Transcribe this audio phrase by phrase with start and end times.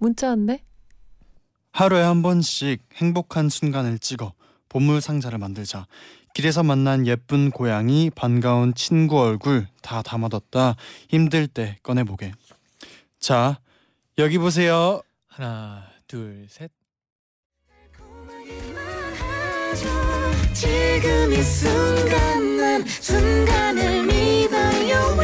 [0.00, 0.64] 문자 왔네.
[1.72, 4.32] 하루에 한 번씩 행복한 순간을 찍어
[4.68, 5.86] 보물 상자를 만들자.
[6.32, 10.76] 길에서 만난 예쁜 고양이, 반가운 친구 얼굴 다 담아뒀다.
[11.08, 12.32] 힘들 때 꺼내보게.
[13.18, 13.60] 자,
[14.18, 15.02] 여기 보세요.
[15.26, 16.70] 하나, 둘, 셋.
[20.54, 25.16] 지금 이 순간 난 순간을 믿어요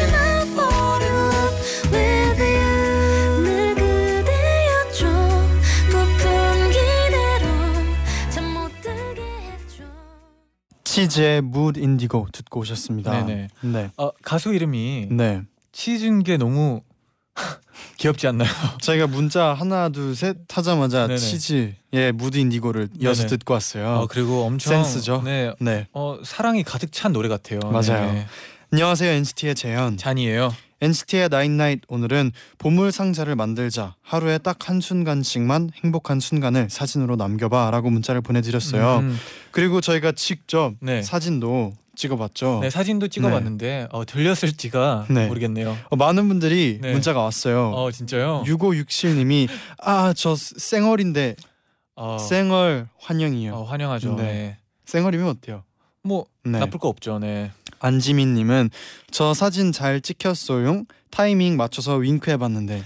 [11.00, 13.27] 치즈의 Mood Indigo 듣고 오셨습니다.
[13.27, 13.48] 네네.
[13.61, 13.91] 네.
[13.98, 15.42] 어, 가수 이름이 네.
[15.70, 16.80] 치즈인 게 너무
[17.98, 18.48] 귀엽지 않나요?
[18.80, 21.19] 저희가 문자 하나 둘 셋 하자마자 네네.
[21.19, 23.36] 치즈의 Mood Indigo를 이어서 네네.
[23.36, 23.86] 듣고 왔어요.
[23.86, 25.20] 어, 그리고 엄청 센스죠?
[25.22, 25.52] 네.
[25.61, 25.86] 네.
[25.92, 27.61] 어, 사랑이 가득 찬 노래 같아요.
[27.61, 28.11] 맞아요.
[28.14, 28.27] 네.
[28.72, 29.98] 안녕하세요 NCT의 재현.
[29.98, 30.50] 쟈니예요.
[30.80, 38.20] NCT의 나인나잇 오늘은 보물 상자를 만들자 하루에 딱 한 순간씩만 행복한 순간을 사진으로 남겨봐라고 문자를
[38.20, 38.98] 보내드렸어요.
[38.98, 39.16] 음,
[39.52, 41.02] 그리고 저희가 직접 네.
[41.02, 42.58] 사진도 찍어봤죠.
[42.62, 45.28] 네, 사진도 찍어봤는데 어, 들렸을지가 네.
[45.28, 45.77] 모르겠네요.
[45.88, 46.92] 어, 많은 분들이 네.
[46.92, 47.70] 문자가 왔어요.
[47.70, 48.42] 어, 진짜요?
[48.46, 51.36] 6567님이 아 저 쌩얼인데
[51.94, 53.55] 어, 쌩얼 환영이요.
[53.55, 54.16] 어, 환영하죠.
[54.16, 54.22] 네.
[54.22, 54.58] 네.
[54.84, 55.62] 쌩얼이면 어때요?
[56.02, 56.58] 뭐 네.
[56.58, 57.18] 나쁠 거 없죠.
[57.18, 57.50] 네.
[57.80, 58.70] 안지민님은
[59.10, 62.84] 저 사진 잘 찍혔어용 타이밍 맞춰서 윙크해봤는데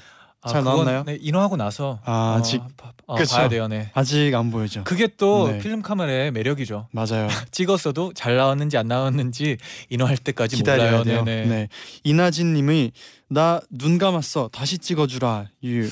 [0.48, 1.02] 잘 그건, 나왔나요?
[1.04, 3.14] 네, 인화하고 나서 아, 어, 아직 봐, 어.
[3.16, 3.68] 봐야 돼요.
[3.68, 3.90] 네.
[3.92, 4.84] 아직 안 보이죠.
[4.84, 5.58] 그게 또 네.
[5.58, 6.88] 필름 카메라의 매력이죠.
[6.92, 7.28] 맞아요.
[7.52, 9.58] 찍었어도 잘 나왔는지 안 나왔는지
[9.90, 11.04] 인화할 때까지 기다려야 몰라요.
[11.04, 11.24] 돼요.
[11.24, 11.46] 네네.
[11.46, 11.68] 네.
[12.04, 12.92] 이나진님이
[13.28, 15.48] 나 눈 감았어 다시 찍어주라.
[15.64, 15.88] 유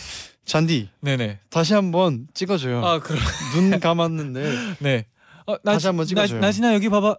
[0.47, 1.41] 잔디 네네.
[1.51, 2.85] 다시 한번 찍어줘요.
[2.85, 3.21] 아 그럼
[3.55, 5.05] 눈 감았는데 네.
[5.47, 6.41] 어, 나, 다시 한번 찍어줘요.
[6.41, 7.17] 나, 나진아 여기 봐봐.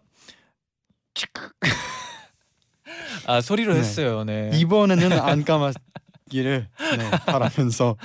[3.27, 3.79] 아 소리로 네.
[3.79, 4.23] 했어요.
[4.23, 4.49] 네.
[4.53, 7.95] 이번에는 안 감았기를 네, 바라면서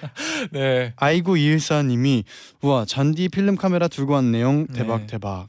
[0.52, 0.92] 네.
[0.96, 2.24] 아이고 이일사님이
[2.62, 4.66] 우와 쟌디 필름 카메라 들고 왔네요.
[4.74, 5.06] 대박 네.
[5.06, 5.48] 대박.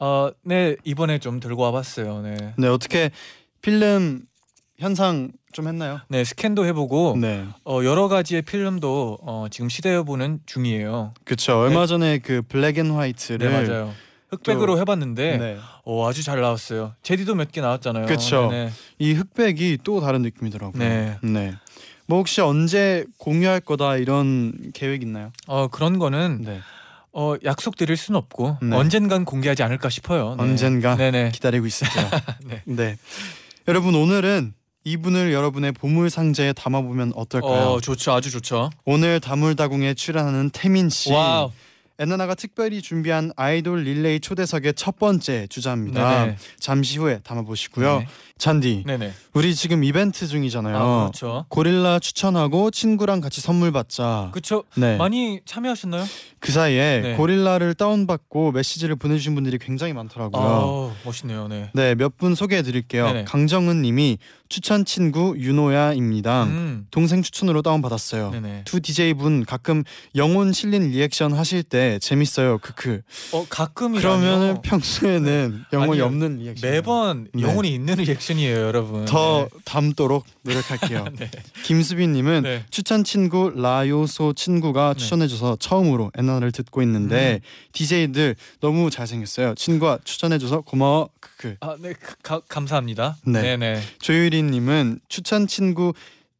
[0.00, 2.22] 어, 네 이번에 좀 들고 와봤어요.
[2.22, 2.54] 네.
[2.56, 3.10] 네 어떻게
[3.60, 4.22] 필름
[4.78, 6.00] 현상 좀 했나요?
[6.08, 11.14] 네 스캔도 해보고 네, 어, 여러 가지의 필름도 어, 지금 시도해보는 중이에요.
[11.24, 11.60] 그쵸.
[11.60, 13.92] 얼마 전에 그 black and white를 네 맞아요.
[14.36, 15.58] 흑백으로 해봤는데 네.
[15.84, 16.94] 어, 아주 잘 나왔어요.
[17.02, 18.06] 재디도 몇 개 나왔잖아요.
[18.48, 18.70] 네네.
[18.98, 20.78] 이 흑백이 또 다른 느낌이더라고요.
[20.82, 21.18] 네.
[21.22, 21.54] 네.
[22.06, 25.32] 뭐 혹시 언제 공유할 거다 이런 계획 있나요?
[25.46, 26.60] 어 그런 거는 네.
[27.12, 28.74] 어, 약속 드릴 수는 없고 네.
[28.74, 30.34] 언젠간 공개하지 않을까 싶어요.
[30.36, 30.42] 네.
[30.42, 31.30] 언젠가 네네.
[31.32, 32.08] 기다리고 있을게요.
[32.46, 32.62] 네.
[32.64, 32.96] 네.
[33.68, 34.54] 여러분 오늘은
[34.84, 37.52] 이분을 여러분의 보물 상자에 담아보면 어떨까요?
[37.68, 38.70] 어 좋죠, 아주 좋죠.
[38.84, 41.12] 오늘 다물다궁에 출연하는 태민 씨.
[41.12, 41.52] 와우.
[42.02, 46.24] 엔나나가 특별히 준비한 아이돌 릴레이 초대석의 첫 번째 주자입니다.
[46.24, 46.36] 네네.
[46.58, 47.98] 잠시 후에 담아보시고요.
[48.00, 48.06] 네.
[48.38, 49.12] 쟌디, 네네.
[49.34, 50.76] 우리 지금 이벤트 중이잖아요.
[50.76, 51.44] 아 그렇죠.
[51.48, 54.30] 고릴라 추천하고 친구랑 같이 선물 받자.
[54.32, 54.64] 그렇죠.
[54.76, 54.96] 네.
[54.96, 56.04] 많이 참여하셨나요?
[56.40, 57.14] 그 사이에 네.
[57.16, 60.92] 고릴라를 다운받고 메시지를 보내주신 분들이 굉장히 많더라고요.
[60.92, 61.46] 아 멋있네요.
[61.46, 61.70] 네.
[61.72, 63.06] 네, 몇 분 소개해드릴게요.
[63.06, 63.24] 네네.
[63.24, 64.18] 강정은 님이
[64.52, 66.44] 추천 친구 윤호야입니다.
[66.44, 66.86] 음.
[66.90, 68.32] 동생 추천으로 다운받았어요.
[68.32, 68.62] 네네.
[68.66, 69.82] 두 DJ 분 가끔
[70.14, 72.58] 영혼 실린 리액션 하실 때 재밌어요.
[72.58, 73.00] 크크.
[73.32, 76.04] 어 가끔이 그러면은 평소에는 영혼이 아니요.
[76.04, 76.70] 없는 리액션.
[76.70, 77.42] 매번 네.
[77.42, 79.06] 영혼이 있는 리액션이에요, 여러분.
[79.06, 81.06] 더 담도록 노력할게요.
[81.18, 81.30] 네.
[81.64, 82.66] 김수빈님은 네.
[82.68, 85.00] 추천 친구 라요소 친구가 네.
[85.00, 87.40] 추천해줘서 처음으로 엔나나를 듣고 있는데
[87.72, 89.54] DJ들 너무 잘생겼어요.
[89.54, 91.08] 친구가 추천해줘서 고마워.
[91.20, 91.31] 크크.
[91.60, 93.16] 아, 네, 가- 가, 감사합니다.
[93.26, 93.42] 네.
[93.42, 93.80] 네, 네.
[94.00, 95.92] 조유리님은 추천 친구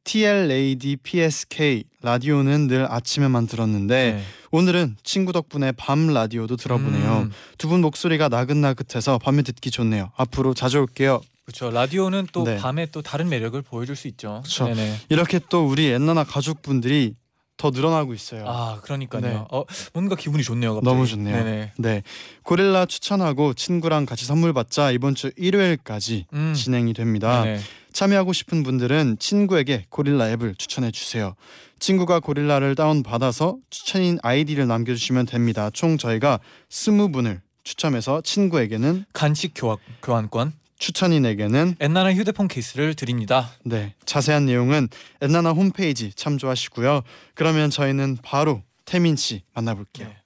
[0.05, 4.23] TLAD PSK 라디오는 늘 아침에만 들었는데 네.
[4.51, 7.19] 오늘은 친구 덕분에 밤 라디오도 들어보네요.
[7.27, 10.11] 음, 두분 목소리가 나긋나긋해서 밤에 듣기 좋네요.
[10.17, 11.21] 앞으로 자주 올게요.
[11.45, 11.71] 그렇죠.
[11.71, 12.57] 라디오는 또 네.
[12.57, 14.43] 밤에 또 다른 매력을 보여줄 수 있죠.
[14.59, 14.97] 네네.
[15.09, 17.15] 이렇게 또 우리 엔나나 가족분들이
[17.63, 18.45] 더 늘어나고 있어요.
[18.45, 19.23] 아, 그러니까요.
[19.23, 19.41] 네.
[19.53, 19.63] 어,
[19.93, 20.75] 뭔가 기분이 좋네요.
[20.75, 20.93] 갑자기.
[20.93, 21.37] 너무 좋네요.
[21.45, 21.73] 네네.
[21.79, 22.03] 네,
[22.43, 26.55] 고릴라 추천하고 친구랑 같이 선물 받자 이번 주 일요일까지 음.
[26.55, 27.45] 진행이 됩니다.
[27.45, 27.61] 네네.
[27.93, 31.37] 참여하고 싶은 분들은 친구에게 고릴라 앱을 추천해 주세요.
[31.79, 35.71] 친구가 고릴라를 다운 받아서 추천인 아이디를 남겨주시면 됩니다.
[35.73, 40.53] 총 저희가 스무 분을 추첨해서 친구에게는 간식 교환, 교환권.
[40.79, 43.51] 추천인에게는 엔나나 휴대폰 케이스를 드립니다.
[43.65, 44.89] 네 자세한 내용은
[45.21, 47.03] 엔나나 홈페이지 참조하시고요.
[47.35, 50.09] 그러면 저희는 바로 태민 씨 만나볼게요.
[50.09, 50.17] 네.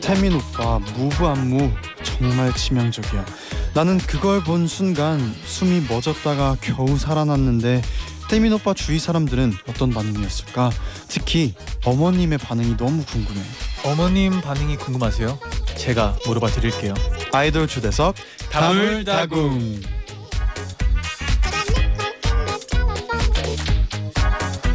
[0.00, 1.72] 태민 오빠 무브 안무
[2.18, 3.24] 정말 치명적이야.
[3.74, 7.82] 나는 그걸 본 순간 숨이 멎었다가 겨우 살아났는데
[8.28, 10.70] 태민 오빠 주위 사람들은 어떤 반응이었을까?
[11.08, 13.40] 특히 어머님의 반응이 너무 궁금해.
[13.84, 15.38] 어머님 반응이 궁금하세요?
[15.76, 16.94] 제가 물어봐 드릴게요.
[17.32, 18.14] 아이돌 초대석
[18.50, 19.82] 다물다궁.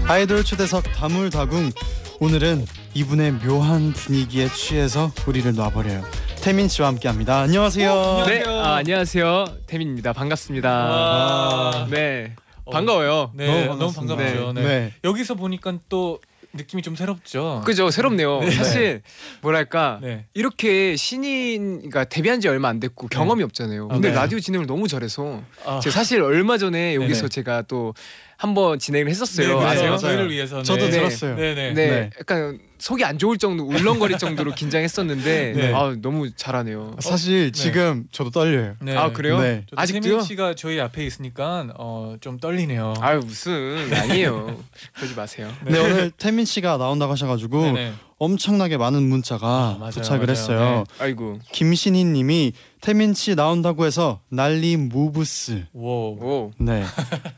[0.08, 1.72] 아이돌 초대석 다물다궁
[2.20, 6.04] 오늘은 이분의 묘한 분위기에 취해서 우리를 놔버려요.
[6.42, 7.42] 태민 씨와 함께합니다.
[7.42, 7.92] 안녕하세요.
[7.92, 8.60] 어, 네, 안녕하세요.
[8.66, 9.46] 아, 안녕하세요.
[9.68, 10.14] 태민입니다.
[10.14, 10.70] 반갑습니다.
[10.70, 11.88] 와.
[11.92, 12.34] 네,
[12.64, 13.32] 어, 반가워요.
[13.36, 14.16] 네, 너무 너무, 반갑습니다.
[14.16, 14.54] 반갑죠.
[14.54, 14.62] 네.
[14.64, 14.94] 네.
[15.04, 16.20] 여기서 보니까 또
[16.54, 17.62] 느낌이 좀 새롭죠.
[17.66, 18.40] 그죠, 새롭네요.
[18.40, 18.52] 네.
[18.52, 19.02] 사실
[19.42, 20.26] 뭐랄까 네.
[20.34, 23.86] 이렇게 신인, 그러니까 데뷔한 지 얼마 안 됐고 경험이 없잖아요.
[23.92, 24.16] 아, 근데 네.
[24.16, 27.30] 라디오 진행을 너무 잘해서 아, 제가 사실 얼마 전에 여기서 네네.
[27.30, 27.94] 제가 또
[28.38, 29.60] 한번 진행을 했었어요.
[29.60, 29.98] 네, 네, 아세요?
[29.98, 30.64] 저희를 위해서.
[30.64, 30.92] 저도 네.
[30.92, 31.36] 들었어요.
[31.36, 31.74] 네, 네.
[31.74, 32.10] 네, 네.
[32.20, 35.74] 약간 속이 안 좋을 정도 울렁거릴 정도로 긴장했었는데 네.
[35.74, 36.96] 아 너무 잘하네요.
[37.00, 38.76] 사실 지금 저도 떨려요.
[38.82, 38.96] 네.
[38.96, 39.40] 아 그래요?
[39.40, 39.66] 네.
[39.76, 40.02] 아직도요?
[40.02, 42.96] 태민 씨가 저희 앞에 있으니까 어, 좀 떨리네요.
[43.02, 44.58] 아유 무슨 아니에요.
[44.96, 45.52] 그러지 마세요.
[45.66, 47.94] 네, 오늘 태민 씨가 나온다고 하셔가지고 네네.
[48.20, 50.32] 엄청나게 많은 문자가 아, 맞아요, 도착을 맞아요.
[50.32, 50.84] 했어요.
[50.98, 51.04] 네.
[51.04, 55.66] 아이고 김신희님이 태민 씨 나온다고 해서 난리 무브스.
[55.74, 55.88] 오.
[55.90, 56.84] 오 네.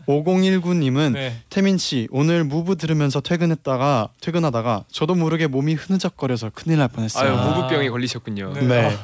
[0.07, 1.35] 5019님은 네.
[1.49, 6.95] 태민 씨 오늘 무브 들으면서 퇴근했다가 퇴근하다가 저도 모르 게 몸이 흐느적거려서 큰일 날 아유
[6.95, 7.35] 뻔했어요.
[7.35, 7.47] 아.
[7.55, 8.53] 무부병에 걸리셨군요.
[8.53, 8.61] 네.
[8.61, 8.97] 네.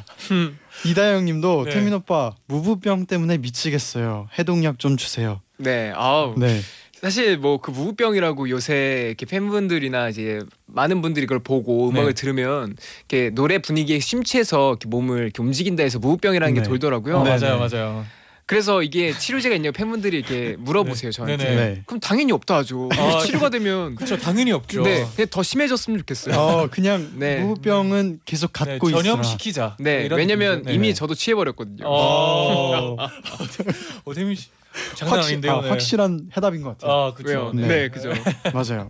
[0.85, 1.71] 이다영님도 네.
[1.71, 4.27] 태민 오빠 무브병 때문에 미치겠어요.
[4.37, 5.41] 해독약 좀 주세요.
[5.57, 6.59] 네, 아우 네.
[7.01, 12.21] 사실 뭐 그 무부병이라고 요새 이렇게 팬분들이나 이제 많은 분들이 그걸 보고 음악을 네.
[12.21, 12.75] 들으면
[13.07, 16.61] 이렇게 노래 분위기에 심취해서 이렇게 몸을 이렇게 움직인다 해서 무부병이라는 네.
[16.61, 17.17] 게 돌더라고요.
[17.19, 17.77] 어, 네, 맞아요, 네.
[17.77, 18.05] 맞아요.
[18.47, 21.35] 그래서 이게 치료제가 있냐고 팬분들이 이렇게 물어보세요 저한테.
[21.37, 21.55] 네네.
[21.55, 21.83] 네.
[21.85, 22.87] 그럼 당연히 없다 하죠.
[22.93, 24.83] 아, 치료가 되면 그렇죠, 당연히 없죠.
[24.83, 26.35] 네, 그냥 더 심해졌으면 좋겠어요.
[26.39, 27.41] 어 그냥 네.
[27.41, 29.03] Move병은 계속 네, 갖고 있어.
[29.03, 29.75] 전염시키자.
[29.79, 30.73] 네, 이런 왜냐면 느낌이죠.
[30.73, 30.93] 이미 네네.
[30.93, 31.83] 저도 취해버렸거든요.
[31.85, 32.95] 어.
[34.05, 34.47] 어, 태민 씨
[34.95, 35.51] 장난 확실, 아닌데요.
[35.53, 35.69] 아, 네.
[35.69, 36.91] 확실한 해답인 것 같아요.
[36.91, 37.29] 아, 그렇죠.
[37.37, 37.51] 왜요?
[37.53, 37.67] 네.
[37.67, 38.13] 네, 그죠.
[38.53, 38.89] 맞아요.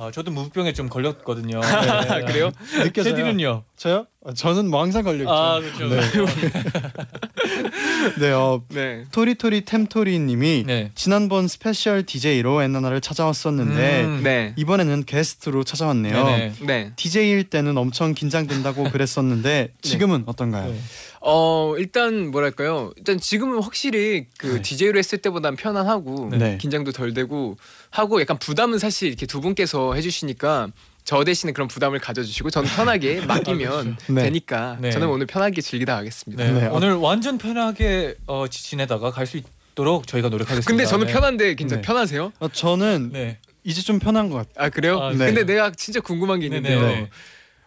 [0.00, 1.58] 아, 저도 Move병에 좀 걸렸거든요.
[1.60, 2.52] 네, 아, 그래요?
[2.84, 3.16] 느껴져요.
[3.16, 3.64] 재디는요?
[3.76, 4.06] 저요?
[4.20, 5.32] 어, 저는 뭐 항상 걸려 있죠.
[5.32, 5.88] 아, 그렇죠.
[5.88, 6.00] 네.
[8.20, 9.04] 네, 어, 네.
[9.10, 10.90] 토리토리 템토리님이 네.
[10.94, 14.20] 지난번 스페셜 DJ로 엔나나를 찾아왔었는데 음.
[14.22, 14.52] 네.
[14.56, 16.24] 이번에는 게스트로 찾아왔네요.
[16.24, 16.52] 네네.
[16.66, 16.92] 네.
[16.96, 20.70] DJ일 때는 엄청 긴장된다고 그랬었는데 지금은 어떤가요?
[20.70, 20.78] 네.
[21.20, 24.62] 어 일단 뭐랄까요 일단 지금은 확실히 그 네.
[24.62, 26.58] DJ로 했을 때보단 편안하고 네.
[26.58, 27.56] 긴장도 덜 되고
[27.90, 30.68] 하고 약간 부담은 사실 이렇게 두 분께서 해주시니까
[31.04, 34.22] 저 대신에 그런 부담을 가져주시고 저는 편하게 맡기면 네.
[34.24, 34.90] 되니까 네.
[34.90, 36.44] 저는 오늘 편하게 즐기다 가겠습니다.
[36.44, 36.52] 네.
[36.52, 36.66] 네.
[36.68, 40.68] 오늘 완전 편하게 어, 지- 지내다가 갈 수 있도록 저희가 노력하겠습니다.
[40.68, 41.12] 근데 저는 네.
[41.12, 41.86] 편한데 굉장히 네.
[41.86, 42.32] 편하세요?
[42.40, 43.38] 어, 저는 네.
[43.64, 44.66] 이제 좀 편한 것 같아요.
[44.66, 44.98] 아 그래요?
[45.00, 45.18] 아, 네.
[45.26, 46.68] 근데 내가 진짜 궁금한 게 네네.
[46.68, 46.88] 있는데요.
[46.88, 47.10] 네.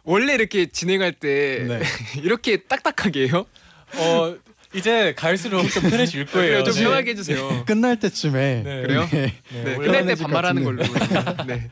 [0.03, 1.81] 원래 이렇게 진행할 때 네.
[2.21, 3.45] 이렇게 딱딱하게 해요?
[3.95, 4.35] 어,
[4.73, 6.63] 이제 갈수록 좀 편해질 거예요.
[6.63, 6.83] 좀 네.
[6.83, 7.63] 편하게 해주세요.
[7.65, 8.81] 끝날 때쯤에 네.
[8.81, 9.07] 그래요?
[9.11, 9.33] 네.
[9.53, 9.63] 네.
[9.63, 10.83] 네, 끝날 때 반말하는 것 걸로.
[11.45, 11.69] 네.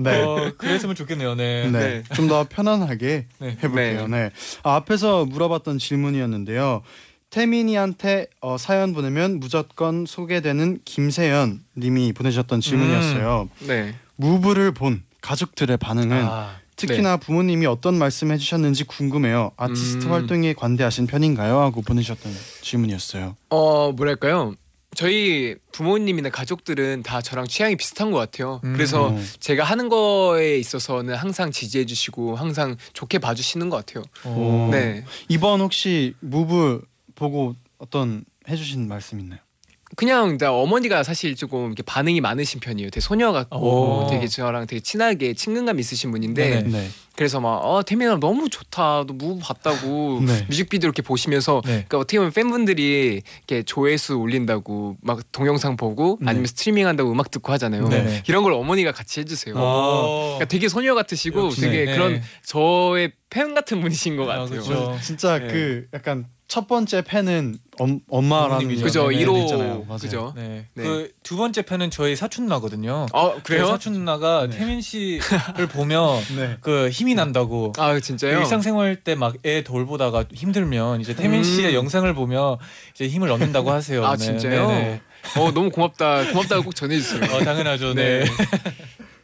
[0.00, 0.22] 네.
[0.22, 1.34] 어, 그랬으면 좋겠네요.
[1.34, 1.70] 네.
[1.70, 1.78] 네.
[1.78, 2.02] 네.
[2.14, 3.56] 좀더 편안하게 네.
[3.62, 4.08] 해볼게요.
[4.08, 4.30] 네.
[4.62, 6.82] 아, 앞에서 물어봤던 질문이었는데요.
[7.30, 13.48] 태민이한테 어, 사연 보내면 무조건 소개되는 김세연 님이 보내셨던 질문이었어요.
[13.66, 13.94] 네.
[14.16, 19.52] 무브를 본 가족들의 반응은 아, 특히나 부모님이 어떤 말씀 해주셨는지 궁금해요.
[19.56, 20.12] 아티스트 음.
[20.12, 21.60] 활동에 관대하신 편인가요?
[21.60, 23.36] 하고 보내셨던 질문이었어요.
[23.50, 24.54] 어 뭐랄까요?
[24.94, 28.60] 저희 부모님이나 가족들은 다 저랑 취향이 비슷한 것 같아요.
[28.64, 28.74] 음.
[28.74, 29.18] 그래서 어.
[29.40, 34.04] 제가 하는 거에 있어서는 항상 지지해주시고 항상 좋게 봐주시는 것 같아요.
[34.24, 34.68] 어.
[34.70, 36.82] 네, 이번 혹시 무브
[37.14, 39.40] 보고 어떤 해주신 말씀 있나요?
[39.96, 42.90] 그냥 나 어머니가 사실 조금 이렇게 반응이 많으신 편이에요.
[42.90, 44.06] 되게 소녀 같고 오.
[44.10, 46.68] 되게 저랑 되게 친하게 친근감 있으신 분인데 네네.
[46.70, 46.88] 네.
[47.14, 50.46] 그래서 막어 태민아 너무 좋다, 너 무브 봤다고 네.
[50.48, 51.72] 뮤직비디오 이렇게 보시면서 네.
[51.72, 56.30] 그러니까 어떻게 보면 팬분들이 이렇게 조회수 올린다고 막 동영상 보고 네.
[56.30, 57.88] 아니면 스트리밍 한다고 음악 듣고 하잖아요.
[57.88, 58.22] 네네.
[58.28, 59.54] 이런 걸 어머니가 같이 해주세요.
[59.58, 60.36] 어.
[60.36, 61.60] 그러니까 되게 소녀 같으시고 역시.
[61.60, 61.92] 되게 네.
[61.94, 64.48] 그런 저의 팬 같은 분이신 것 아, 같아요.
[64.62, 64.98] 그렇죠.
[65.02, 65.46] 진짜 네.
[65.48, 68.82] 그 약간 첫 번째 팬은 엄, 엄마라는.
[68.82, 69.84] 그죠 네, 1호 있잖아요.
[69.88, 69.98] 맞아요.
[69.98, 70.32] 그죠.
[70.36, 70.66] 네.
[70.74, 70.82] 네.
[70.82, 73.06] 그두 번째 팬은 저희 사촌 누나거든요.
[73.10, 73.68] 어그 그래요?
[73.68, 74.58] 사촌 누나가 네.
[74.58, 76.58] 태민 씨를 보면 네.
[76.60, 77.72] 그 힘이 난다고.
[77.78, 78.40] 아 진짜요?
[78.40, 81.44] 일상생활 때 막 애 돌보다가 힘들면 이제 태민 음.
[81.44, 82.58] 씨의 영상을 보면
[82.94, 84.04] 이제 힘을 얻는다고 하세요.
[84.04, 85.00] 아 네, 진짜요?
[85.38, 86.32] 어 너무 고맙다.
[86.32, 87.22] 고맙다고 꼭 전해주세요.
[87.32, 87.94] 어, 당연하죠.
[87.94, 88.24] 네.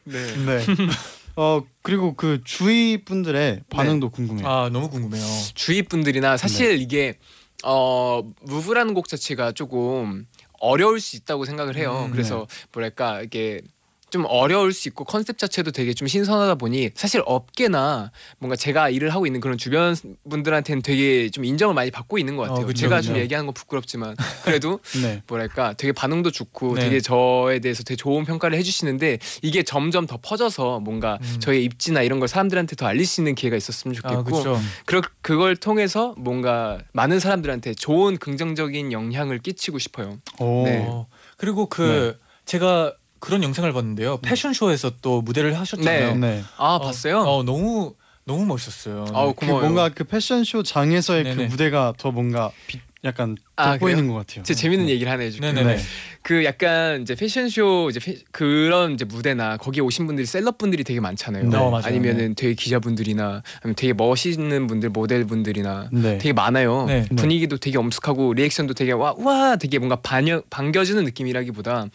[0.04, 0.18] 네.
[1.38, 1.42] 네.
[1.42, 4.46] 어 그리고 그 주위 분들의 반응도 궁금해요.
[4.46, 5.24] 아 너무 궁금해요.
[5.54, 6.82] 주위 분들이나 사실 네.
[6.82, 7.18] 이게
[7.64, 10.26] 어 무브라는 곡 자체가 조금
[10.58, 12.06] 어려울 수 있다고 생각을 해요.
[12.06, 13.62] 음, 그래서 뭐랄까 이게
[14.10, 19.10] 좀 어려울 수 있고 컨셉 자체도 되게 좀 신선하다 보니 사실 업계나 뭔가 제가 일을
[19.10, 19.94] 하고 있는 그런 주변
[20.28, 22.64] 분들한테는 되게 좀 인정을 많이 받고 있는 것 같아요.
[22.64, 23.08] 어, 그쵸, 제가 그쵸.
[23.08, 25.22] 좀 얘기하는 건 부끄럽지만 그래도 네.
[25.26, 26.84] 뭐랄까 되게 반응도 좋고 네.
[26.84, 31.36] 되게 저에 대해서 되게 좋은 평가를 해주시는데 이게 점점 더 퍼져서 뭔가 음.
[31.40, 34.60] 저의 입지나 이런 걸 사람들한테 더 알릴 수 있는 기회가 있었으면 좋겠고 아 그렇죠.
[34.86, 40.18] 그 그걸 통해서 뭔가 많은 사람들한테 좋은 긍정적인 영향을 끼치고 싶어요.
[40.38, 40.64] 오.
[40.64, 40.86] 네.
[40.88, 44.18] 어, 그리고 그 제가 그런 영상을 봤는데요.
[44.18, 46.16] 패션쇼에서 또 무대를 하셨잖아요.
[46.16, 46.42] 네.
[46.56, 47.20] 아 어, 봤어요?
[47.20, 47.94] 어 너무
[48.24, 49.06] 너무 멋있었어요.
[49.14, 49.62] 아우, 그 고마워요.
[49.62, 51.36] 뭔가 그 패션쇼 장에서의 네네.
[51.36, 54.12] 그 무대가 더 뭔가 빛, 약간 아, 돋보이는 그래요?
[54.12, 54.42] 것 같아요.
[54.44, 55.52] 제 재밌는 얘기를 하나 해줄게요.
[55.52, 55.76] 네네네.
[55.76, 55.82] 네.
[56.20, 61.00] 그 약간 이제 패션쇼 이제 패- 그런 이제 무대나 거기에 오신 분들이 셀럽 분들이 되게
[61.00, 61.48] 많잖아요.
[61.48, 61.56] 네.
[61.56, 61.86] 어, 맞아요.
[61.86, 66.18] 아니면은 되게 기자분들이나 아니면 되게 멋있는 분들 모델 분들이나 네.
[66.18, 66.84] 되게 많아요.
[66.86, 67.06] 네.
[67.08, 67.16] 네.
[67.16, 71.86] 분위기도 되게 엄숙하고 리액션도 되게 와 와 되게 뭔가 반여, 반겨주는 느낌이라기보다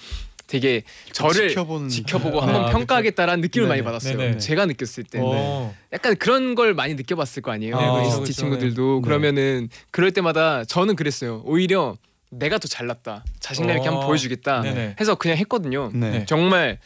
[0.53, 2.45] 되게 저를 지켜보는 지켜보고 네.
[2.45, 3.69] 한번 아, 평가하겠다라는 느낌을 네네.
[3.81, 4.17] 많이 받았어요.
[4.17, 4.37] 네네.
[4.37, 5.73] 제가 느꼈을 때 어.
[5.91, 7.75] 약간 그런 걸 많이 느껴봤을 거 아니에요.
[7.75, 8.39] 네, 그렇죠, NCT.
[8.39, 9.01] 친구들도 네.
[9.03, 11.41] 그러면은 그럴 때마다 저는 그랬어요.
[11.45, 11.97] 오히려
[12.29, 13.91] 내가 더 잘났다, 자신감 있게 어.
[13.93, 14.95] 한번 보여주겠다 네네.
[15.01, 15.89] 해서 그냥 했거든요.
[15.91, 16.11] 네.
[16.11, 16.25] 네.
[16.27, 16.77] 정말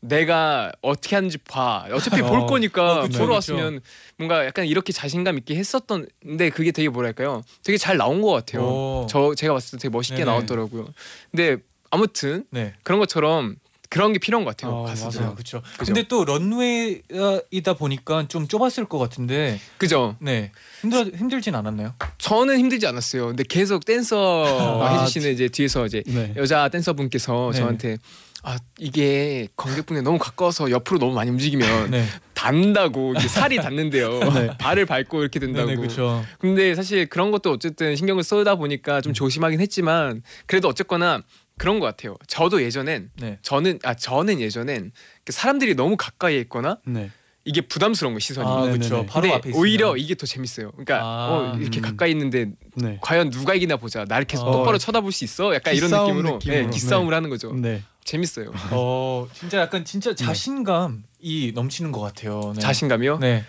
[0.00, 1.86] 내가 어떻게 하는지 봐.
[1.92, 2.46] 어차피 볼 어.
[2.46, 3.32] 거니까 어, 보러.
[3.36, 3.80] 왔으면
[4.18, 7.42] 뭔가 약간 이렇게 자신감 있게 했었던데 그게 되게 뭐랄까요?
[7.62, 8.62] 되게 잘 나온 것 같아요.
[8.64, 9.06] 오.
[9.08, 10.30] 저 제가 봤을 때 되게 멋있게 네네.
[10.30, 10.88] 나왔더라고요.
[11.30, 11.56] 근데
[11.94, 12.74] 아무튼 네.
[12.82, 13.54] 그런 것처럼
[13.88, 14.78] 그런 게 필요한 것 같아요.
[14.78, 15.20] 어, 가수들.
[15.20, 15.34] 맞아요.
[15.34, 15.62] 그렇죠.
[15.78, 20.16] 근데 또 런웨이이다 보니까 좀 좁았을 것 같은데 그죠?
[20.18, 21.94] 네 힘들 힘들진 않았나요?
[22.18, 23.28] 저는 힘들지 않았어요.
[23.28, 24.44] 근데 계속 댄서
[24.82, 26.32] 아, 해주시는 이제 뒤에서 이제 네.
[26.36, 27.60] 여자 댄서분께서 네.
[27.60, 27.98] 저한테
[28.42, 32.04] 아 이게 관객분이 너무 가까워서 옆으로 너무 많이 움직이면 네.
[32.34, 34.18] 닿는다고 이게 살이 닿는데요.
[34.34, 34.50] 네.
[34.58, 35.66] 발을 밟고 이렇게 된다고.
[35.66, 36.24] 네네 그렇죠.
[36.40, 41.22] 근데 사실 그런 것도 어쨌든 신경을 쓰다 보니까 좀 조심하긴 했지만 그래도 어쨌거나
[41.58, 42.16] 그런 것 같아요.
[42.26, 43.38] 저도 예전엔 네.
[43.42, 44.92] 저는 아 저는 예전엔
[45.24, 47.10] 그 사람들이 너무 가까이에 있거나 네.
[47.44, 48.48] 이게 부담스러운 거 시선이.
[48.48, 48.72] 아.
[48.72, 49.04] 그렇죠.
[49.06, 49.60] 바로 앞에 있으면.
[49.60, 50.70] 오히려 이게 더 재밌어요.
[50.72, 51.82] 그러니까 아, 어, 이렇게 음.
[51.82, 52.98] 가까이 있는데 네.
[53.02, 54.04] 과연 누가 이기나 보자.
[54.08, 54.52] 나를 계속 어.
[54.52, 55.54] 똑바로 쳐다볼 수 있어.
[55.54, 56.60] 약간 이런 기싸움 느낌으로, 느낌으로.
[56.62, 57.52] 네, 기싸움을 하는 거죠.
[57.52, 57.82] 네.
[58.04, 58.52] 재밌어요.
[58.70, 62.52] 어 진짜 약간 진짜 자신감이 넘치는 것 같아요.
[62.54, 62.60] 네.
[62.60, 63.18] 자신감이요?
[63.18, 63.44] 네.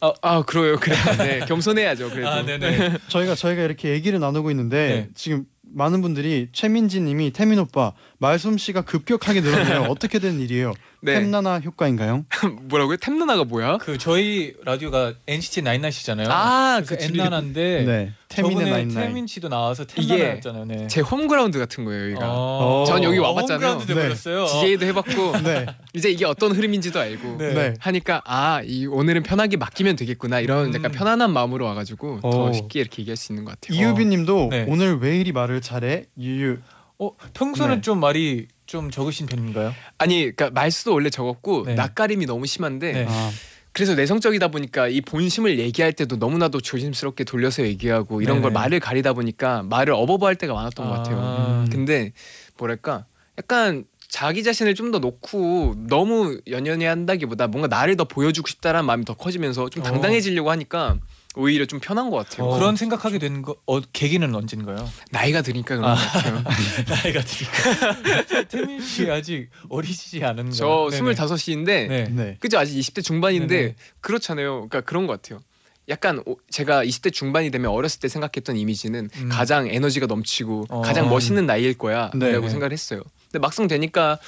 [0.00, 0.78] 아, 아 그래요.
[0.78, 0.94] 그래.
[1.18, 2.10] 네, 겸손해야죠.
[2.10, 2.28] 그래도.
[2.28, 2.98] 아 네네.
[3.08, 5.08] 저희가 저희가 이렇게 얘기를 나누고 있는데 네.
[5.14, 5.44] 지금
[5.74, 9.82] 많은 분들이 최민지 님이 태민 오빠 말솜씨가 급격하게 늘었네요.
[9.90, 10.72] 어떻게 된 일이에요?
[11.00, 11.14] 네.
[11.14, 12.24] 템나나 효과인가요?
[12.68, 12.96] 뭐라고요?
[12.96, 13.78] 템나나가 뭐야?
[13.78, 16.28] 그 저희 라디오가 NCT 나인나이잖아요.
[16.30, 18.12] 아, 그래서 그 엔나나인데 네.
[18.42, 19.08] 태민의 나인나인.
[19.08, 20.64] 태민 씨도 나와서 이게 템나나였잖아요.
[20.64, 20.86] 네.
[20.88, 22.26] 제 홈그라운드 같은 거예요, 여기가.
[22.28, 22.84] 어.
[22.86, 23.72] 전 여기 어, 와봤잖아요.
[23.78, 24.46] 홈그라운드 네.
[24.46, 25.66] DJ도 해봤고 네.
[25.94, 27.54] 이제 이게 어떤 흐름인지도 알고 네.
[27.54, 27.74] 네.
[27.78, 30.74] 하니까 아, 이 오늘은 편하게 맡기면 되겠구나 이런 음.
[30.74, 32.52] 약간 편안한 마음으로 와가지고 더 오.
[32.52, 33.78] 쉽게 이렇게 얘기할 수 있는 것 같아요.
[33.78, 34.66] 이유빈 님도 네.
[34.68, 36.06] 오늘 왜 이리 말을 잘해?
[36.18, 36.58] 유유.
[37.00, 37.80] 어 평소는 네.
[37.80, 39.72] 좀 말이 좀 적으신 편인가요?
[39.98, 41.74] 아니, 그러니까 말수도 원래 적었고 네.
[41.74, 43.06] 낯가림이 너무 심한데 네.
[43.08, 43.30] 아,
[43.78, 48.42] 그래서 내성적이다 보니까 이 본심을 얘기할 때도 너무나도 조심스럽게 돌려서 얘기하고 이런 네네.
[48.42, 51.16] 걸 말을 가리다 보니까 말을 어버버할 때가 많았던 것 같아요.
[51.20, 51.64] 아.
[51.64, 51.70] 음.
[51.70, 52.10] 근데
[52.56, 53.04] 뭐랄까
[53.38, 59.04] 약간 자기 자신을 좀 더 놓고 너무 연연해 한다기보다 뭔가 나를 더 보여주고 싶다라는 마음이
[59.04, 59.86] 더 커지면서 좀 어.
[59.86, 60.96] 당당해지려고 하니까
[61.38, 62.50] 오히려 좀 편한 것 같아요.
[62.50, 64.88] 그런 생각하게 된 거, 어, 계기는 언젠가요?
[65.12, 65.94] 나이가 드니까 그런 아.
[65.94, 66.42] 것 같아요.
[66.90, 70.50] 나이가 드니까 태민 씨 아직 어리지 않은가?
[70.50, 70.96] 저 네네.
[70.96, 72.04] 스물다섯인데 네.
[72.10, 72.36] 네.
[72.40, 73.74] 그죠 아직 20대 중반인데 네네.
[74.00, 74.54] 그렇잖아요.
[74.68, 75.40] 그러니까 그런 것 같아요.
[75.88, 79.28] 약간 오- 제가 20대 중반이 되면 어렸을 때 생각했던 이미지는 음.
[79.30, 80.80] 가장 에너지가 넘치고 어.
[80.82, 82.48] 가장 멋있는 나이일 거야라고 네네.
[82.50, 83.02] 생각을 했어요.
[83.30, 84.18] 근데 막상 되니까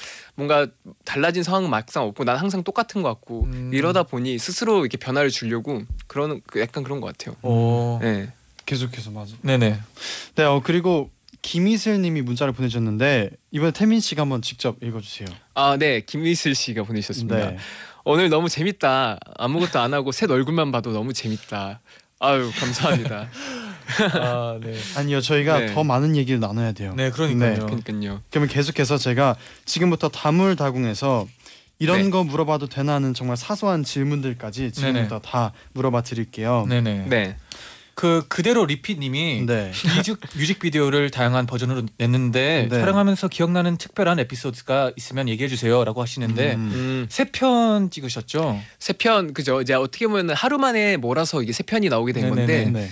[0.41, 0.67] 뭔가
[1.05, 3.71] 달라진 상황은 막상 없고 난 항상 똑같은 것 같고 음.
[3.75, 7.37] 이러다 보니 스스로 이렇게 변화를 주려고 그러는 그 약간 그런 것 같아요.
[7.43, 7.99] 오.
[8.01, 8.33] 네.
[8.65, 9.35] 계속해서 맞아.
[9.43, 9.79] 네네.
[10.37, 10.45] 네.
[10.45, 11.11] 어 그리고
[11.43, 15.29] 김희슬 님이 문자를 보내셨는데 이번에 태민 씨가 한번 직접 읽어 주세요.
[15.53, 16.01] 아, 네.
[16.01, 17.51] 김미슬 씨가 보내주셨습니다.
[17.51, 17.59] 네.
[18.05, 19.19] 오늘 너무 재밌다.
[19.37, 21.81] 아무것도 안 하고 셋 얼굴만 봐도 너무 재밌다.
[22.19, 23.29] 아유, 감사합니다.
[24.21, 24.75] 아 네.
[24.97, 25.21] 아니요.
[25.21, 25.75] 저희가 네.
[25.75, 26.93] 더 많은 얘기를 나눠야 돼요.
[26.97, 27.67] 네 그러니까요.
[27.67, 28.21] 그러니까요.
[28.31, 31.27] 그러면 계속해서 제가 지금부터 다물다궁해서
[31.79, 32.11] 이런 네.
[32.11, 36.67] 거 물어봐도 되나 하는 정말 사소한 질문들까지 지금부터 다 물어봐 드릴게요.
[36.69, 37.07] 네네.
[37.09, 37.37] 네.
[37.95, 39.73] 그 그대로 리피님이 네.
[39.97, 42.81] 뮤직 뮤직비디오를 다양한 버전으로 냈는데 네.
[42.81, 46.71] 촬영하면서 기억나는 특별한 에피소드가 있으면 얘기해 주세요라고 하시는데 음.
[46.73, 48.59] 음, 세편 찍으셨죠?
[48.79, 49.61] 세 편 그죠?
[49.61, 52.37] 이제 어떻게 보면 하루 만에 몰아서 이게 세 편이 나오게 된 네네네.
[52.65, 52.89] 건데 네.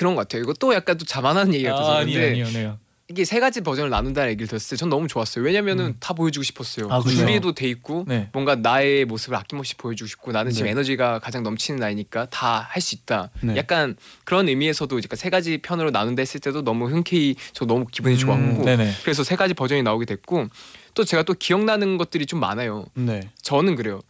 [0.00, 0.40] 그런 것 같아요.
[0.42, 2.78] 이거 또 약간 또 자만한 얘기 같아서 아, 아니에요, 그런데 아니에요, 아니에요.
[3.08, 5.44] 이게 세 가지 버전을 나눈다는 얘기를 들었을 때 전 너무 좋았어요.
[5.44, 5.94] 왜냐면은 음.
[6.00, 6.86] 다 보여주고 싶었어요.
[6.90, 7.02] 아.
[7.02, 8.28] 준비도 돼 있고 네.
[8.32, 10.70] 뭔가 나의 모습을 아낌없이 보여주고 싶고 나는 지금 네.
[10.70, 13.28] 에너지가 가장 넘치는 나이니까 다 할 수 있다.
[13.42, 13.56] 네.
[13.56, 18.16] 약간 그런 의미에서도 이제 세 가지 편으로 나눈다 했을 때도 너무 흔쾌히 저 너무 기분이
[18.16, 18.94] 좋았고 음.
[19.02, 20.46] 그래서 세 가지 버전이 나오게 됐고
[20.94, 22.86] 또 제가 또 기억나는 것들이 좀 많아요.
[22.94, 23.20] 네.
[23.42, 24.00] 저는 그래요.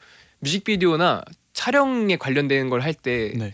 [0.41, 3.53] 뮤직비디오나 촬영에 관련된 걸 할때 네.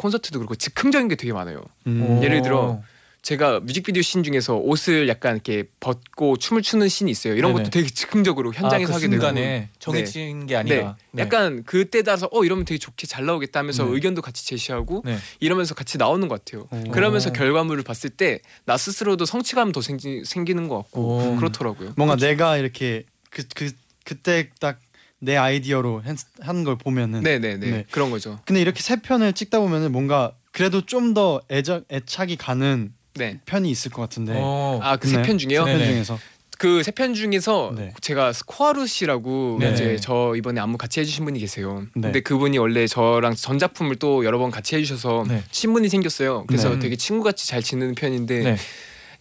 [0.00, 1.62] 콘서트도 그렇고 즉흥적인 게 되게 많아요.
[1.86, 2.20] 음.
[2.22, 2.80] 예를 들어
[3.22, 7.34] 제가 뮤직비디오 씬 중에서 옷을 약간 이렇게 벗고 춤을 추는 씬이 있어요.
[7.34, 7.64] 이런 네네.
[7.64, 11.22] 것도 되게 즉흥적으로 현장에서 아, 그 하게 되고 순간에 정해진 게 아니라 네.
[11.22, 13.90] 약간 그때 따라서 어 이러면 되게 좋게 잘 나오겠다 하면서 네.
[13.92, 15.18] 의견도 같이 제시하고 네.
[15.38, 16.66] 이러면서 같이 나오는 것 같아요.
[16.70, 16.90] 오.
[16.92, 21.36] 그러면서 결과물을 봤을 때 나 스스로도 성취감 더 생기, 생기는 것 같고 오.
[21.36, 21.92] 그렇더라고요.
[21.98, 23.70] 뭔가 내가 이렇게 그 그
[24.06, 24.78] 그, 때 딱
[25.20, 26.02] 내 아이디어로
[26.40, 27.84] 하는 걸 보면은 네네네 네.
[27.90, 28.40] 그런 거죠.
[28.46, 33.38] 근데 이렇게 세 편을 찍다 보면은 뭔가 그래도 좀 더 애적 애착이 가는 네.
[33.46, 34.80] 편이 있을 것 같은데 어.
[34.82, 35.22] 아그세 네.
[35.22, 35.64] 편 중에요.
[35.64, 35.92] 세편 네네.
[35.92, 36.18] 중에서
[36.58, 37.92] 그 세 편 중에서 네.
[38.00, 39.72] 제가 스코아루 씨라고 네.
[39.72, 41.84] 이제 저 이번에 안무 같이 해주신 분이 계세요.
[41.94, 42.02] 네.
[42.02, 45.42] 근데 그분이 원래 저랑 전작품을 또 여러 번 같이 해주셔서 네.
[45.50, 46.44] 친분이 생겼어요.
[46.46, 46.78] 그래서 네.
[46.78, 48.56] 되게 친구같이 잘 지내는 편인데 네.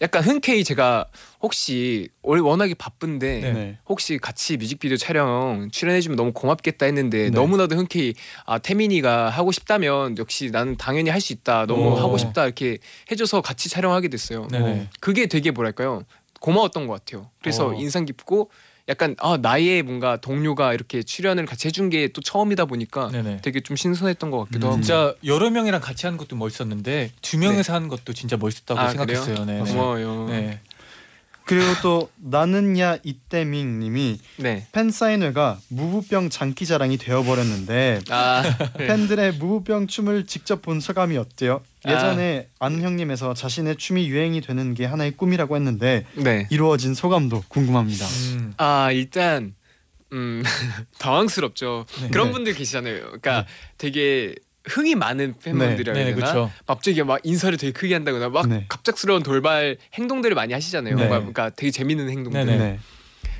[0.01, 1.06] 약간 흔쾌히 제가
[1.41, 3.51] 혹시 원래 워낙에 바쁜데 네.
[3.53, 3.77] 네.
[3.88, 7.29] 혹시 같이 뮤직비디오 촬영 출연해주면 너무 고맙겠다 했는데 네.
[7.29, 8.13] 너무나도 흔쾌히
[8.46, 11.96] 아 태민이가 하고 싶다면 역시 나는 당연히 할 수 있다 너무 오.
[11.96, 12.77] 하고 싶다 이렇게
[13.12, 14.48] 해줘서 같이 촬영하게 됐어요.
[14.50, 14.88] 네네.
[15.01, 16.03] 그게 되게 뭐랄까요
[16.39, 17.29] 고마웠던 것 같아요.
[17.41, 17.74] 그래서 어.
[17.74, 18.50] 인상 깊고
[18.88, 23.41] 약간 아 나의 뭔가 동료가 이렇게 출연을 같이 해준 게 또 처음이다 보니까 네네.
[23.43, 24.72] 되게 좀 신선했던 것 같기도 음.
[24.72, 24.81] 하고.
[24.81, 29.46] 진짜 여러 명이랑 같이 하는 것도 멋있었는데 두 명에서 하는 것도 진짜 멋있다고 아, 생각했어요.
[29.46, 29.62] 네.
[29.62, 29.72] 네.
[29.72, 30.27] 고마워요.
[30.29, 30.60] 네.
[31.50, 31.56] 네.
[31.56, 34.68] 그리고 또 나는야 이때밍님이 네.
[34.72, 38.44] 팬 사인회가 무부병 장기 자랑이 되어버렸는데 아
[38.77, 41.62] 팬들의 무부병 춤을 직접 본 소감이 어때요?
[41.84, 41.91] 아.
[41.91, 46.48] 예전에 아는 형님에서 자신의 춤이 유행이 되는 게 하나의 꿈이라고 했는데 네.
[46.51, 48.06] 이루어진 소감도 궁금합니다.
[48.06, 48.53] 음.
[48.58, 49.53] 아 일단
[50.13, 50.44] 음
[51.00, 51.86] 당황스럽죠.
[52.02, 52.10] 네.
[52.10, 52.34] 그런 네.
[52.34, 53.00] 분들 계시잖아요.
[53.00, 53.45] 그러니까
[53.78, 54.36] 되게
[54.69, 56.15] 흥이 많은 팬분들이라 네, 해야 되나?
[56.15, 56.51] 그렇죠.
[56.65, 58.65] 갑자기 막 인사를 되게 크게 한다거나 막 네.
[58.69, 60.95] 갑작스러운 돌발 행동들을 많이 하시잖아요.
[60.95, 60.99] 네.
[60.99, 62.45] 뭔가 그러니까 되게 재밌는 행동들.
[62.45, 62.58] 네네.
[62.58, 62.79] 네.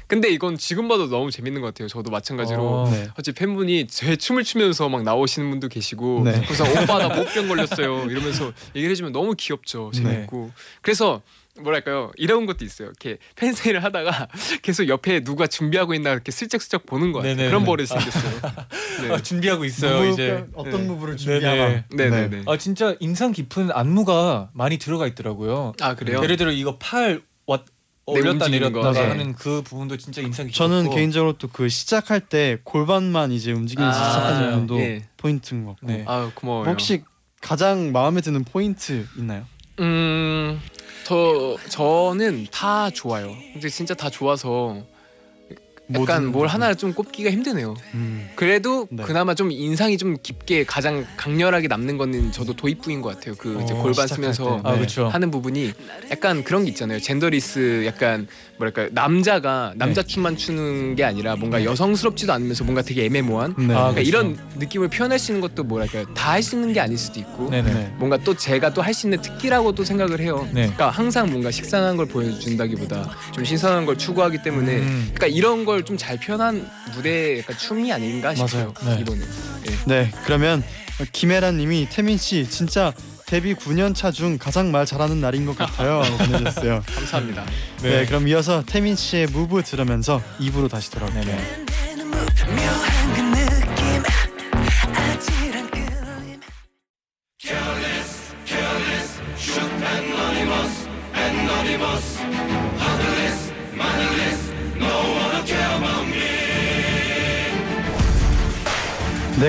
[0.08, 1.88] 근데 이건 지금 봐도 너무 재밌는 것 같아요.
[1.88, 2.68] 저도 마찬가지로.
[2.68, 2.90] 어.
[2.90, 3.08] 네.
[3.20, 6.42] 어찌 팬분이 제 춤을 추면서 막 나오시는 분도 계시고 네.
[6.46, 10.02] 그래서 오빠 나 목병 걸렸어요 이러면서 얘기를 해주면 너무 귀엽죠 네.
[10.02, 11.22] 재밌고 그래서
[11.62, 14.28] 뭐랄까요 이런 것도 있어요 이렇게 팬사인을 하다가
[14.62, 17.50] 계속 옆에 누가 준비하고 있나 이렇게 슬쩍슬쩍 보는 것 같아요 네네.
[17.50, 18.42] 그런 버릇이 생겼어요
[19.08, 19.14] 네.
[19.14, 20.46] 아, 준비하고 있어요 이제.
[20.56, 20.88] 어떤 네.
[20.88, 21.16] 네네.
[21.18, 21.84] 준비하나?
[21.90, 25.74] 네네 네 아 진짜 인상 깊은 안무가 많이 들어가 있더라고요.
[25.82, 28.92] 아 그래요 예를 들어 이거 팔 왔, 네, 올렸다 내렸다 거.
[28.92, 29.08] 네.
[29.08, 34.00] 하는 그 부분도 진짜 인상 깊었고 저는 개인적으로 또 그 시작할 때 골반만 이제 움직이면서
[34.00, 34.52] 아, 시작하는.
[34.52, 35.04] 부분도 예.
[35.18, 36.04] 포인트인 것 같고 네.
[36.08, 37.04] 아 고마워요 혹시
[37.42, 39.46] 가장 마음에 드는 포인트 있나요?
[39.80, 40.60] 음,
[41.06, 43.36] 저 저는 다 좋아요.
[43.54, 44.84] 근데 진짜 다 좋아서
[45.94, 46.48] 약간 뭘.
[46.48, 47.76] 하나를 좀 꼽기가 힘드네요.
[47.94, 48.30] 음.
[48.36, 49.04] 그래도 네.
[49.04, 53.36] 그나마 좀 인상이 좀 깊게 가장 강렬하게 남는 거는 저도 도입부인 것 같아요.
[53.38, 54.62] 그 어, 골반 쓰면서 때.
[54.64, 54.78] 아 네.
[54.78, 55.08] 그렇죠.
[55.08, 55.74] 하는 부분이
[56.12, 57.00] 약간 그런 게 있잖아요.
[57.00, 63.56] 젠더리스 약간 뭐랄까 남자가 남자 춤만 추는 게 아니라 뭔가 여성스럽지도 않으면서 뭔가 되게 애매모호한
[63.58, 63.64] 네.
[63.74, 64.08] 아, 그러니까 그렇죠.
[64.10, 67.50] 이런 느낌을 표현할 수 있는 것도 뭐랄까 다 할 수 있는 게 아닐 수도 있고
[67.50, 67.74] 네네.
[67.74, 67.94] 네.
[67.98, 70.46] 뭔가 또 제가 또 할 수 있는 특기라고도 생각을 해요.
[70.54, 70.62] 네.
[70.64, 75.12] 그러니까 항상 뭔가 식상한 걸 보여준다기보다 좀 신선한 걸 추구하기 때문에 음.
[75.14, 78.74] 그러니까 이런 걸좀 잘 표현한 무대 약간 춤이 아닌가 싶어요.
[78.84, 78.96] 맞아요.
[78.96, 79.02] 네.
[79.02, 79.26] 이번에.
[79.86, 80.64] 네 그러면
[81.12, 82.94] 김혜란님이 태민 씨 진짜
[83.26, 86.84] 데뷔 9년 차 중 가장 말 잘하는 날인 것 같아요 라고 보내주셨어요.
[86.96, 87.46] 감사합니다.
[87.84, 88.06] 네.
[88.06, 91.38] 그럼 이어서 태민 씨의 무브 들으면서 2부로 다시 돌아올게요.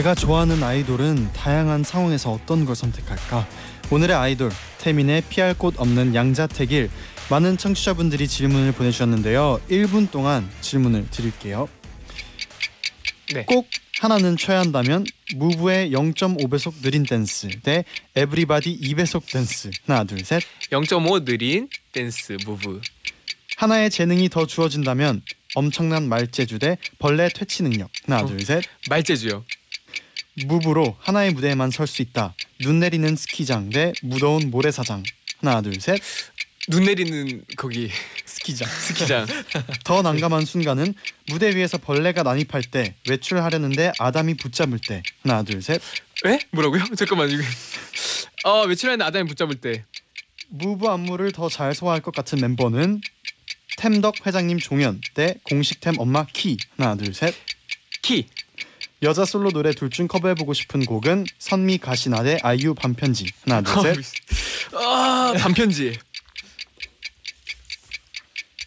[0.01, 3.47] 내가 좋아하는 아이돌은 다양한 상황에서 어떤 걸 선택할까?
[3.91, 6.89] 오늘의 아이돌 태민의 피할 곳 없는 양자택일
[7.29, 9.61] 많은 청취자분들이 질문을 보내주셨는데요.
[9.69, 11.69] 1분 동안 질문을 드릴게요.
[13.35, 13.45] 네.
[13.45, 13.69] 꼭
[14.01, 15.05] 하나는 춰야 한다면
[15.37, 17.85] Move의 0.5배속 느린 댄스 대
[18.17, 20.43] Everybody 2배속 댄스 하나 둘 셋.
[20.71, 22.81] 0.5 느린 댄스 Move.
[23.59, 25.21] 하나의 재능이 더 주어진다면
[25.57, 28.27] 엄청난 말재주 대 벌레 퇴치 능력 하나 어.
[28.27, 28.65] 둘 셋.
[28.89, 29.45] 말재주요.
[30.47, 32.35] 무브로 하나의 무대에만 설 수 있다.
[32.61, 35.03] 눈 내리는 스키장 대 무더운 모래사장.
[35.41, 36.01] 하나 둘 셋.
[36.69, 37.91] 눈 내리는 거기
[38.27, 39.27] 스키장 스키장
[39.85, 40.95] 더 난감한 순간은
[41.29, 45.03] 무대 위에서 벌레가 난입할 때 외출하려는데 아담이 붙잡을 때.
[45.23, 45.81] 하나 둘 셋.
[46.27, 46.39] 에?
[46.53, 46.85] 뭐라고요?
[46.97, 47.43] 잠깐만 이거
[48.45, 49.85] 아 며칠 전에 아담이 붙잡을 때
[50.49, 53.01] 무브 안무를 더 잘 소화할 것 같은 멤버는
[53.79, 56.57] 템덕 회장님 종현 대 공식템 엄마 키.
[56.77, 57.35] 하나 둘 셋.
[58.03, 58.29] 키.
[59.03, 63.27] 여자 솔로 노래 둘 중 커버해보고 싶은 곡은 선미 가시나 대 아이유 반편지.
[63.49, 64.75] 하나 둘 셋.
[64.75, 65.99] 아 반편지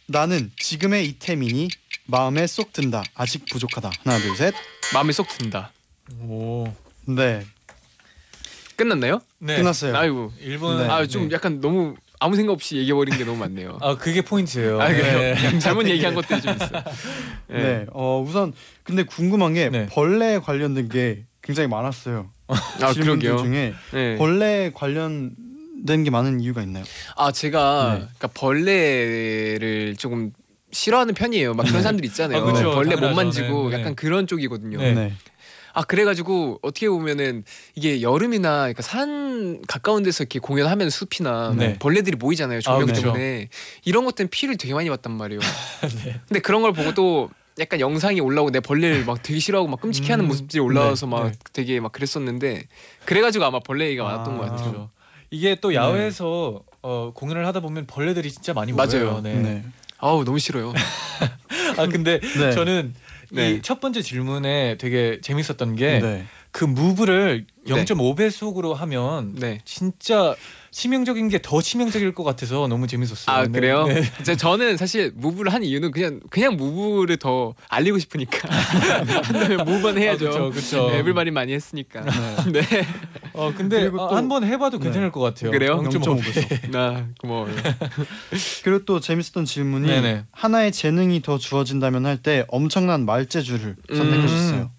[0.08, 1.69] 나는 지금의 이태민이
[2.06, 3.04] 마음에 쏙 든다.
[3.15, 3.91] 아직 부족하다.
[4.04, 4.54] 하나 둘 셋.
[4.93, 5.72] 마음에 쏙 든다
[6.22, 6.65] 오.
[7.06, 7.46] 네
[8.76, 9.22] 끝났나요?
[9.39, 9.58] 네.
[9.58, 9.96] 끝났어요.
[9.96, 10.80] 아이고 일본.
[10.80, 10.89] 네.
[10.89, 14.80] 아 좀 약간 너무 아무 생각 없이 얘기해버린 게 너무 많네요 아 그게 포인트예요.
[14.82, 14.88] 아?
[14.88, 15.60] 네.
[15.60, 16.70] 잘못 얘기한 것들이 좀 있어
[17.50, 17.86] 네.
[17.92, 19.88] 어 우선 근데 궁금한 게 네.
[19.88, 22.30] 벌레 관련된 게 굉장히 많았어요.
[22.82, 24.16] 아 질문들 중에 네.
[24.18, 26.86] 벌레 관련된 게 많은 이유가 있나요?
[27.18, 28.06] 아 제가 네.
[28.18, 30.32] 그러니까 벌레를 조금
[30.72, 31.54] 싫어하는 편이에요.
[31.54, 32.42] 막 그런 사람들 있잖아요.
[32.42, 32.72] 아, 그쵸.
[32.74, 33.14] 벌레 못.
[33.14, 33.82] 만지고 네, 네.
[33.82, 34.80] 약간 그런 쪽이거든요.
[35.74, 35.80] 네.
[35.80, 37.44] 아 그래가지고 어떻게 보면은
[37.76, 41.78] 이게 여름이나 그러니까 산 가까운 데서 이렇게 공연하면 숲이나 네.
[41.80, 42.62] 벌레들이 모이잖아요.
[42.62, 43.02] 조명 아, 그쵸.
[43.02, 43.50] 때문에
[43.86, 45.40] 이런 것 때문에 피를 되게 많이 봤단 말이에요.
[46.06, 46.20] 네.
[46.28, 50.26] 근데 그런 걸 보고 또 약간 영상이 올라오고 내 벌레를 막 되게 싫어하고 막 끔찍해하는
[50.26, 51.32] 음, 모습들이 올라와서 네, 막 네.
[51.54, 52.64] 되게 막 그랬었는데
[53.06, 54.72] 그래가지고 아마 벌레 얘기가 많았던 아, 것 같아요.
[54.72, 54.90] 그렇죠.
[55.30, 58.92] 이게 또 야외에서 어, 공연을 하다 보면 벌레들이 진짜 많이 맞아요.
[59.06, 59.22] 모여요.
[59.22, 59.36] 네.
[59.36, 59.64] 네.
[59.98, 60.74] 아우 너무 싫어요.
[61.78, 62.52] 아 근데 네.
[62.52, 62.94] 저는
[63.34, 63.52] 네.
[63.52, 66.65] 이첫 번째 질문에 되게 재밌었던 게그 네.
[66.65, 67.74] 무브를 네.
[67.86, 69.60] 0.5배속으로 하면 네.
[69.65, 70.36] 진짜
[70.74, 73.36] 치명적인 게 더 치명적일 것 같아서 너무 재밌었어요.
[73.36, 73.50] 아 네.
[73.52, 73.86] 그래요?
[73.86, 74.02] 네.
[74.24, 78.50] 제- 저는 사실 무브를 한 이유는 그냥 그냥 무브를 더 알리고 싶으니까
[79.24, 80.28] 한다면 무브는 해야죠.
[80.28, 80.90] 아, 그쵸, 그쵸.
[80.90, 82.02] 네, 에블마리 많이 했으니까.
[82.52, 82.62] 네.
[83.34, 84.86] 어 근데 또- 한번 해봐도 네.
[84.86, 85.52] 괜찮을 것 같아요.
[85.52, 85.80] 그래요?
[85.84, 86.72] 0.5배속.
[86.72, 87.54] 나 고마워요.
[88.64, 90.24] 그리고 또 재밌었던 질문이 네네.
[90.32, 93.96] 하나의 재능이 더 주어진다면 할 때 엄청난 말재주를 음.
[93.96, 94.72] 선택하셨어요.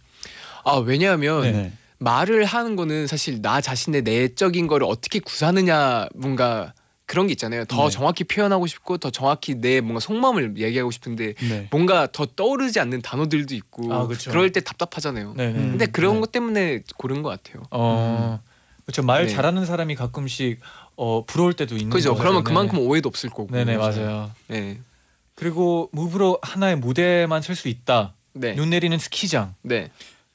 [0.65, 1.73] 아 왜냐하면 네.
[1.99, 6.73] 말을 하는 거는 사실 나 자신의 내적인 거를 어떻게 구사하느냐 뭔가
[7.07, 7.65] 그런 게 있잖아요.
[7.67, 7.91] 더 네.
[7.91, 11.69] 정확히 표현하고 싶고 더 정확히 내 뭔가 속마음을 얘기하고 싶은데 네.
[11.71, 14.31] 뭔가 더 떠오르지 않는 단어들도 있고 아, 그쵸.
[14.31, 15.35] 그럴 때 답답하잖아요.
[15.35, 15.59] 네네.
[15.59, 15.71] 음.
[15.73, 16.21] 근데 그런 네.
[16.21, 17.63] 것 때문에 고른 것 같아요.
[17.71, 18.41] 어
[18.87, 19.03] 그렇죠.
[19.03, 19.33] 말 네.
[19.33, 20.61] 잘하는 사람이 가끔씩
[20.97, 21.91] 어 부러울 때도 있는?
[21.91, 22.15] 거죠.
[22.15, 22.43] 그러면.
[22.45, 23.49] 그만큼 오해도 없을 거고.
[23.51, 24.31] 네네 맞아요.
[24.49, 24.79] 네.
[25.35, 28.13] 그리고 무브로 하나의 무대만 설 수 있다.
[28.33, 28.55] 네.
[28.55, 29.55] 눈 내리는 스키장.
[29.63, 29.91] 네.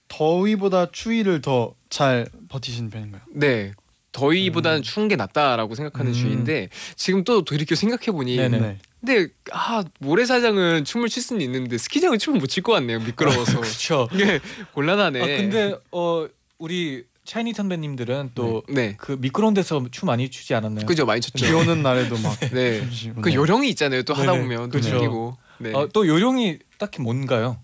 [0.10, 3.22] 더위보다 추위를 더 잘 버티시는 편인가요?
[3.34, 3.72] 네.
[4.12, 6.14] 더위보다는 추운 게 낫다라고 생각하는 음.
[6.14, 8.78] 주의인데 지금 또 돌이켜 생각해 보니 네네.
[9.00, 14.08] 근데 아 모래사장은 춤을 출 수는 있는데 스키장은 춤을 못 출 것 같네요 미끄러워서 그렇죠.
[14.14, 14.40] 이게
[14.74, 15.22] 곤란하네.
[15.22, 16.28] 아 근데 어
[16.60, 20.86] 우리 차이니 선배님들은 또네그 미끄러운 데서 춤 많이 추지 않았나요?
[20.86, 21.58] 그죠 많이 비 췄죠.
[21.60, 22.80] 오는 날에도 막 네.
[22.82, 23.22] 춤추시고.
[23.22, 23.36] 그 네.
[23.36, 24.04] 요령이 있잖아요.
[24.04, 24.44] 또 하다 네네.
[24.44, 24.90] 보면 또 그죠.
[24.90, 25.38] 즐기고.
[25.60, 25.72] 네.
[25.74, 27.58] 어, 또 요령이 딱히 뭔가요?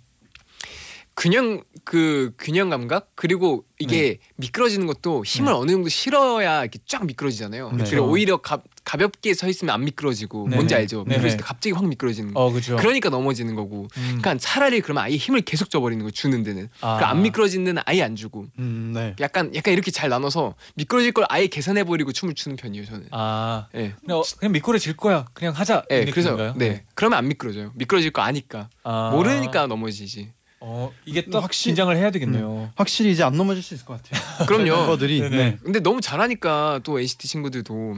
[1.15, 5.58] 균형 그 균형 감각 그리고 이게 미끄러지는 것도 힘을 네.
[5.58, 7.71] 어느 정도 실어야 이렇게 쫙 미끄러지잖아요.
[7.71, 7.84] 네.
[7.89, 10.56] 그리고 오히려 가, 가볍게 서 있으면 안 미끄러지고 네네.
[10.56, 11.04] 뭔지 알죠?
[11.04, 11.15] 네네.
[11.15, 12.41] 미끄러질 때 갑자기 확 미끄러지는 거.
[12.41, 12.75] 어 그죠.
[12.75, 13.88] 그러니까 넘어지는 거고.
[13.97, 14.04] 음.
[14.19, 16.69] 그러니까 차라리 그러면 아예 힘을 계속 줘버리는 거 주는 데는.
[16.82, 16.97] 아.
[16.97, 18.47] 그러니까 안 미끄러지는 데는 아예 안 주고.
[18.60, 19.15] 음, 네.
[19.21, 23.08] 약간 약간 이렇게 잘 나눠서 미끄러질 걸 아예 계산해 버리고 춤을 추는 편이에요 저는.
[23.12, 23.93] 아 예.
[24.01, 25.25] 그냥, 어, 그냥 미끄러질 거야.
[25.34, 25.84] 그냥 하자.
[25.91, 26.56] 예, 이 그래서 느낌인가요?
[26.58, 26.84] 네.
[26.93, 27.71] 그러면 안 미끄러져요.
[27.75, 28.67] 미끄러질 거 아니까.
[28.84, 29.12] 아.
[29.13, 30.32] 모르니까 넘어지지.
[30.67, 32.71] 어 이게 또 확실히- 긴장을 해야 되겠네요.
[32.75, 34.19] 확실히 이제 안 넘어질 수 있을 것 같아요.
[34.47, 34.63] 그럼요.
[34.82, 35.21] 멤버들이.
[35.21, 35.38] 네네.
[35.38, 35.58] 네.
[35.63, 37.97] 근데 너무 잘하니까 또 NCT 친구들도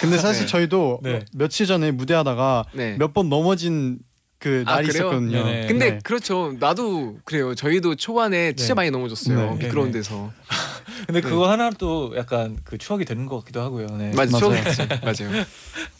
[0.00, 0.46] 근데 사실 네.
[0.46, 1.24] 저희도 네.
[1.34, 2.96] 며칠 전에 무대하다가 네.
[2.98, 3.98] 몇 번 넘어진
[4.38, 5.08] 그 아, 날이 그래요?
[5.08, 5.44] 있었거든요.
[5.44, 5.66] 네네.
[5.66, 5.98] 근데 네.
[6.02, 6.54] 그렇죠.
[6.60, 7.54] 나도 그래요.
[7.54, 8.74] 저희도 초반에 진짜 네.
[8.76, 9.56] 많이 넘어졌어요.
[9.56, 9.64] 네.
[9.66, 9.98] 미끄러운 네, 네.
[9.98, 10.32] 데서.
[11.06, 13.86] 근데 그거 하나 또 약간 그 추억이 되는 것 같기도 하고요.
[13.98, 14.12] 네.
[14.14, 14.62] 맞아, 맞아요.
[15.02, 15.44] 맞아요.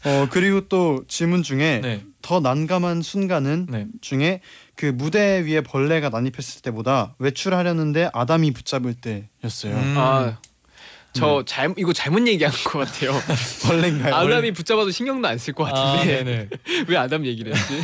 [0.04, 2.02] 어 그리고 또 질문 중에 네.
[2.22, 3.86] 더 난감한 순간은 네.
[4.00, 4.40] 중에
[4.74, 9.74] 그 무대 위에 벌레가 난입했을 때보다 외출하려는데 아담이 붙잡을 때였어요.
[9.76, 9.94] 음.
[9.96, 10.38] 아,
[11.12, 13.12] 저 잘, 이거 잘못 얘기한 것 같아요.
[13.66, 14.14] 벌레인가요?
[14.14, 16.48] 아담이 붙잡아도 신경도 안 쓸것 아, 같은데.
[16.86, 17.80] 왜 아담 얘기를 했지?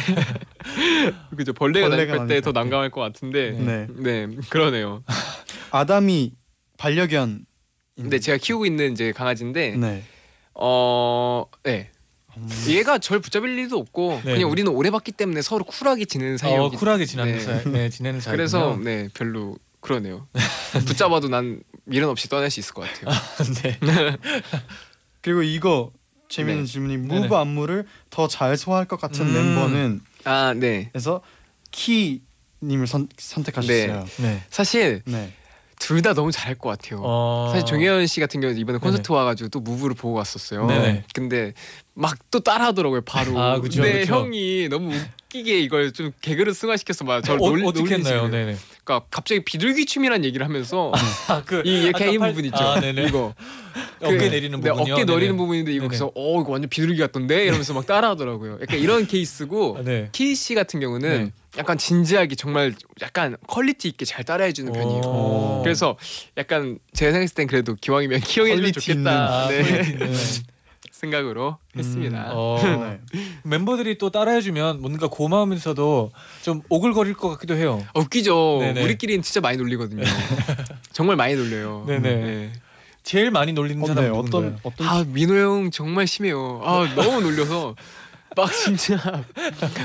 [1.37, 2.53] 그죠 벌레가, 벌레가 난입할 때 더 난입할 때.
[2.53, 3.87] 난감할 것 같은데 네.
[3.97, 5.03] 네 그러네요.
[5.71, 6.33] 아담이
[6.77, 7.47] 반려견.
[7.97, 10.03] 근데 제가 키우고 있는 이제 강아지인데 네.
[10.55, 11.91] 어 네.
[12.37, 12.49] 음.
[12.69, 14.35] 얘가 절 붙잡을 일도 없고 네.
[14.35, 17.41] 그냥 우리는 오래 봤기 때문에 서로 쿨하게 지내는 어, 사이였기 쿨하게 지내는 네.
[17.41, 18.33] 사이, 네, 지내는 사이.
[18.37, 20.27] 그래서 네 별로 그러네요.
[20.87, 23.15] 붙잡아도 난 미련 없이 떠날 수 있을 것 같아요.
[23.63, 23.79] 네.
[25.21, 25.91] 그리고 이거
[26.29, 26.71] 재밌는 네.
[26.73, 27.21] 질문이 네네.
[27.21, 29.33] 무브 안무를 더 잘 소화할 것 같은 음.
[29.33, 30.91] 멤버는 아 네.
[30.95, 31.21] 에서
[31.71, 32.23] 키
[32.63, 34.07] 님을 선, 선택하셨어요.
[34.19, 34.43] 네.
[34.51, 35.33] 사실 네.
[35.79, 37.01] 둘 다 너무 잘할 것 같아요.
[37.03, 37.49] 어.
[37.53, 38.91] 사실 종현 씨 같은 경우는 이번에 네네.
[38.91, 40.67] 콘서트 와가지고 또 무브를 보고 왔었어요.
[40.67, 41.05] 네네.
[41.15, 41.53] 근데
[41.95, 43.39] 막 또 따라하더라고요 바로.
[43.39, 44.15] 아, 그쵸, 근데 그쵸.
[44.15, 48.29] 형이 너무 웃기게 이걸 좀 개그를 승화시켜서 막 저를 어, 놀, 어떻게 했나요?
[48.29, 48.57] 네네.
[48.85, 50.91] 그러니까 갑자기 비둘기 춤이란 얘기를 하면서
[51.29, 52.57] 아 그 이 이렇게 이 부분 있죠.
[52.57, 53.07] 아, 네네.
[53.07, 53.35] 이거
[54.03, 54.95] 어깨 그- 내리는 네, 부분이요.
[54.95, 55.37] 어깨 내리는 네네.
[55.37, 55.89] 부분인데 이거 네네.
[55.89, 58.59] 그래서 어 이거 완전 비둘기 같던데 이러면서 막 따라하더라고요.
[58.63, 60.09] 약간 이런 케이스고 아, 네.
[60.13, 61.33] 키이 씨 같은 경우는 네.
[61.57, 65.03] 약간 진지하게 정말 약간 quality 있게 잘 따라해 주는 편이에요.
[65.03, 65.61] 오.
[65.63, 65.97] 그래서
[66.37, 69.63] 약간 제가 생각했을 땐 그래도 기왕이면 키형이 좋겠다 아, 네.
[70.91, 72.31] 생각으로 했습니다.
[72.33, 73.01] 어, 네.
[73.43, 76.13] 멤버들이 또 따라해주면 뭔가 고마우면서도
[76.43, 77.85] 좀 오글거릴 것 같기도 해요.
[77.93, 78.59] 어, 웃기죠.
[78.61, 78.83] 네네.
[78.83, 80.03] 우리끼리는 진짜 많이 놀리거든요.
[80.93, 81.85] 정말 많이 놀려요.
[81.87, 82.01] 네네.
[82.01, 82.53] 네.
[83.03, 84.11] 제일 많이 놀리는 어, 사람 네.
[84.11, 86.63] 은 어떤 어떤 아 민호 형 정말 심해요.
[86.65, 87.77] 아 너무 놀려서
[88.35, 88.97] 막 진짜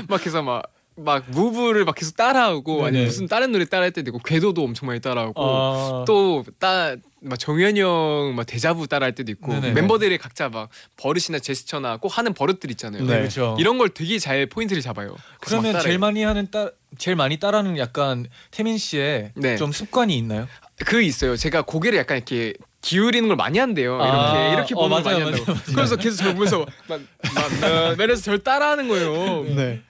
[0.08, 0.62] 막 해서 막.
[0.96, 2.86] 막 무브를 막 계속 따라하고 네네.
[2.86, 8.44] 아니 무슨 다른 노래 따라할 때도 있고 궤도도 엄청 많이 따라하고 아, 또따막 정현이 형막
[8.46, 9.72] 데자부 따라할 때도 있고 네네.
[9.72, 13.04] 멤버들이 각자 막 버릇이나 제스처나 꼭 하는 버릇들 있잖아요.
[13.04, 13.18] 네.
[13.18, 13.56] 그렇죠.
[13.58, 15.10] 이런 걸 되게 잘 포인트를 잡아요.
[15.12, 15.80] 막 그러면.
[15.80, 19.56] 제일 많이 하는 따 제일 많이 따라하는 약간 태민 씨의 네.
[19.56, 20.48] 좀 습관이 있나요?
[20.84, 21.36] 그 있어요.
[21.36, 23.96] 제가 고개를 약간 이렇게 기울이는 걸 많이 한대요.
[23.96, 25.52] 이렇게 아, 이렇게 어, 보는 걸 맞아요, 많이 한다고.
[25.52, 25.74] 맞아요, 맞아요.
[25.76, 29.44] 그래서 계속 저를 보면서 막막 이래서 저를 따라하는 거예요.
[29.54, 29.82] 네.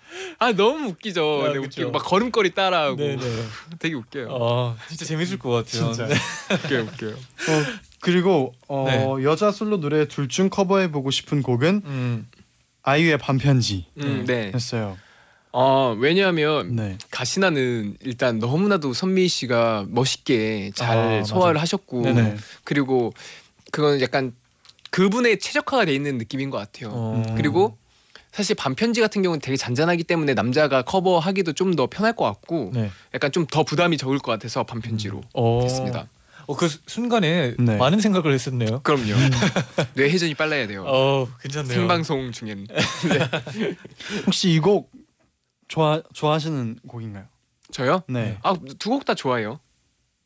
[0.42, 1.42] 아 너무 웃기죠.
[1.44, 1.62] 아, 그쵸.
[1.62, 2.96] 웃기고 막 걸음걸이 따라하고.
[3.78, 4.28] 되게 웃겨요.
[4.30, 5.92] 어 진짜 재밌을 것 같아요.
[5.92, 6.06] 진짜.
[6.08, 6.14] 네.
[6.64, 7.12] 웃겨요, 웃겨요.
[7.12, 7.64] 어,
[8.00, 9.24] 그리고 어, 네.
[9.24, 12.26] 여자 솔로 노래 둘 중 커버해 보고 싶은 곡은 음.
[12.82, 14.50] 아이유의 반편지 음, 네.
[14.54, 14.96] 했어요.
[15.52, 16.96] 어 왜냐하면 네.
[17.10, 21.60] 가시나는 일단 너무나도 선미 씨가 멋있게 잘 아, 소화를 맞아요.
[21.62, 22.36] 하셨고 네네.
[22.64, 23.12] 그리고
[23.72, 24.32] 그건 약간
[24.90, 26.90] 그분의 최적화가 돼 있는 느낌인 것 같아요.
[26.94, 27.34] 어.
[27.36, 27.76] 그리고
[28.32, 32.90] 사실 반편지 같은 경우는 되게 잔잔하기 때문에 남자가 커버하기도 좀 더 편할 것 같고 네.
[33.14, 35.60] 약간 좀 더 부담이 적을 것 같아서 반편지로 어.
[35.62, 36.06] 했습니다.
[36.46, 37.76] 어, 그 수- 순간에 네.
[37.76, 38.80] 많은 생각을 했었네요.
[38.82, 39.14] 그럼요.
[39.94, 40.84] 뇌 회전이 빨라야 돼요.
[40.86, 41.72] 어, 괜찮네요.
[41.74, 42.66] 생방송 중엔
[44.26, 44.90] 혹시 이 곡
[45.68, 47.24] 좋아 좋아하시는 곡인가요?
[47.72, 48.02] 저요?
[48.08, 48.36] 네.
[48.42, 49.60] 아두 곡 다 좋아해요.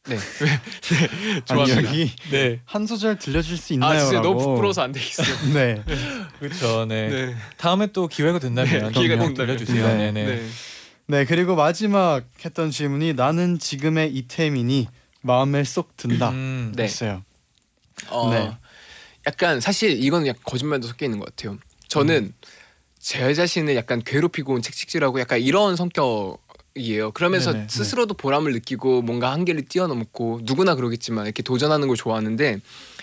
[0.06, 0.16] 네.
[0.16, 1.40] 네.
[1.48, 1.92] 아니 좋아합니다.
[2.30, 2.60] 네.
[2.66, 3.98] 한 소절 들려줄 수 있나요?
[3.98, 4.38] 아 진짜 너무.
[4.38, 5.36] 부끄러워서 안 되겠어요.
[5.54, 5.82] 네.
[6.38, 6.84] 그렇죠.
[6.84, 7.08] 네.
[7.08, 7.36] 네.
[7.56, 9.56] 다음에 또 기회가 된다면 네, 기회가 꼭 된다면.
[9.56, 9.86] 들려주세요.
[9.88, 10.12] 네.
[10.12, 10.12] 네.
[10.12, 10.36] 네.
[10.36, 10.48] 네.
[11.06, 14.88] 네 그리고 마지막 했던 질문이 나는 지금의 이태민이
[15.22, 16.84] 마음에 쏙 든다 음, 네.
[16.84, 17.22] 했어요.
[18.08, 18.50] 어, 네.
[19.26, 21.58] 약간 사실 이거는 약간 거짓말도 섞여 있는 것 같아요.
[21.88, 22.34] 저는
[22.98, 26.38] 제 자신을 약간 괴롭히고 책찍질하고 약간 이런 성격
[26.76, 27.12] 이에요.
[27.12, 27.68] 그러면서 네네, 네.
[27.70, 32.58] 스스로도 보람을 느끼고 뭔가 한계를 뛰어넘고 누구나 그러겠지만 이렇게 도전하는 걸 좋아하는데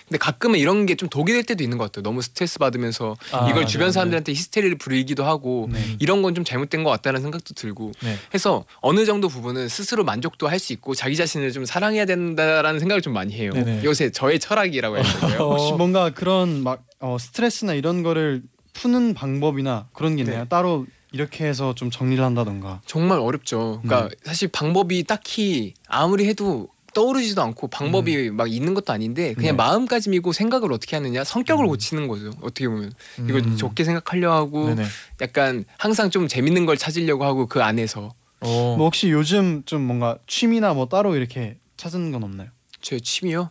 [0.07, 2.03] 근데 가끔은 이런 게 좀 독이 될 때도 있는 것 같아요.
[2.03, 3.65] 너무 스트레스 받으면서 아, 이걸.
[3.65, 5.79] 주변 사람들한테 히스테리를 부리기도 하고 네.
[5.99, 8.17] 이런 건 좀 잘못된 것 같다는 생각도 들고 네.
[8.34, 13.01] 해서 어느 정도 부분은 스스로 만족도 할 수 있고 자기 자신을 좀 사랑해야 된다라는 생각을
[13.01, 13.51] 좀 많이 해요.
[13.53, 13.84] 네네.
[13.86, 15.03] 요새 저의 철학이라고 해야?
[15.39, 15.77] 혹시 어.
[15.77, 18.41] 뭔가 그런 막 어, 스트레스나 이런 거를
[18.73, 20.39] 푸는 방법이나 그런 게 있나요?
[20.43, 20.47] 네.
[20.49, 22.82] 따로 이렇게 해서 좀 정리를 한다던가.
[22.86, 23.82] 정말 어렵죠.
[23.84, 24.15] 그러니까 네.
[24.24, 29.58] 사실 방법이 딱히 아무리 해도 떠오르지도 않고 방법이 막 있는 것도 아닌데 그냥 네.
[29.58, 32.32] 마음가짐이고 생각을 어떻게 하느냐 성격을 고치는 거죠.
[32.41, 33.58] 어떻게 보면 음.
[33.58, 34.86] 좋게 생각하려 하고 네네.
[35.21, 38.76] 약간 항상 좀 재밌는 걸 찾으려고 하고 그 안에서 어.
[38.78, 42.50] 뭐 혹시 요즘 좀 뭔가 취미나 뭐 따로 이렇게 찾은 건 없나요?
[42.82, 43.50] 제 취미요?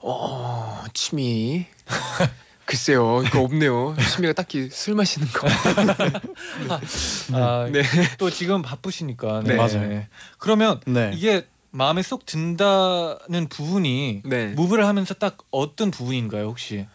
[0.00, 1.66] 어 취미
[2.76, 3.94] 글쎄요 이거 없네요.
[4.14, 5.46] 취미가 딱히 술 마시는 거.
[7.36, 7.82] 아, 네.
[8.16, 9.42] 또 지금 바쁘시니까.
[9.44, 9.56] 네.
[9.56, 10.04] 맞아요.
[10.38, 11.10] 그러면 네.
[11.14, 14.46] 이게 마음에 쏙 든다는 부분이 네.
[14.48, 16.86] 무브를 하면서 딱 어떤 부분인가요, 혹시?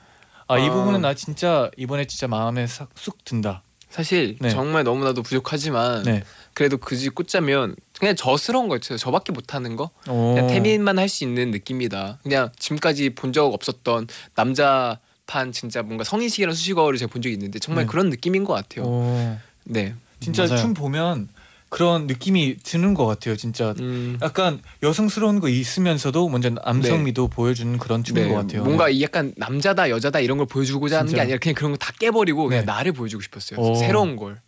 [0.47, 0.71] 아, 이 아.
[0.73, 3.61] 부분은 나 진짜 이번에 진짜 마음에 싹쏙 든다.
[3.91, 4.49] 사실 네.
[4.49, 6.23] 정말 너무나도 부족하지만 네.
[6.55, 8.97] 그래도 그지 꽂자면 그냥 저스러운 거 있어요.
[8.97, 9.91] 저밖에 못하는 거.
[10.09, 10.33] 오.
[10.33, 12.17] 그냥 태민만 할 수 있는 느낌이다.
[12.23, 17.59] 그냥 지금까지 본 적 없었던 남자 판 진짜 뭔가 성인식이라는 수식어를 제가 본 적이 있는데
[17.59, 17.91] 정말 네.
[17.91, 18.85] 그런 느낌인 것 같아요.
[18.85, 19.37] 오.
[19.65, 19.93] 네.
[20.19, 20.57] 진짜 맞아요.
[20.57, 21.27] 춤 보면
[21.69, 23.75] 그런 느낌이 드는 것 같아요, 진짜.
[23.79, 28.29] 음, 약간 여성스러운 거 있으면서도 먼저 남성미도 보여주는 그런 춤인 네.
[28.29, 28.63] 것 같아요.
[28.63, 31.23] 뭔가 이 약간 남자다 여자다 이런 걸 보여주고자 하는 게 진짜.
[31.23, 32.71] 아니라 그냥 그런 거 다 깨버리고 그냥 네.
[32.71, 33.59] 나를 보여주고 싶었어요.
[33.59, 33.75] 오.
[33.75, 34.39] 새로운 걸.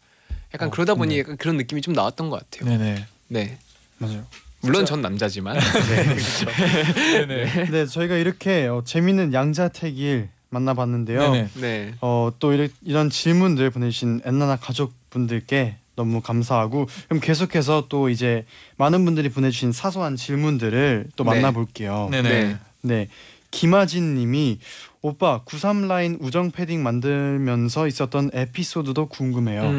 [0.54, 1.20] 약간 어, 그러다 보니 네.
[1.20, 2.70] 약간 그런 느낌이 좀 나왔던 것 같아요.
[2.78, 3.06] 네네.
[3.28, 3.58] 네.
[3.98, 4.26] 맞아요.
[4.62, 4.92] 물론 진짜.
[4.94, 5.58] 전 남자지만.
[6.96, 7.70] 네네.
[7.70, 11.20] 네, 저희가 이렇게 어, 재밌는 양자택일 만나봤는데요.
[11.32, 11.50] 네네.
[11.56, 11.94] 네.
[12.02, 18.46] 어, 또 이런, 이런 질문들 보내주신 엔나나 가족분들께 너무 감사하고 그럼 계속해서 또 이제
[18.78, 21.30] 많은 분들이 보내주신 사소한 질문들을 또 네.
[21.32, 22.08] 만나볼게요.
[22.10, 22.30] 네네.
[22.30, 22.58] 네.
[22.82, 23.08] 네,
[23.52, 24.60] 김아진님이
[25.02, 29.62] 오빠 93 라인 우정 패딩 만들면서 있었던 에피소드도 궁금해요.
[29.64, 29.70] 음.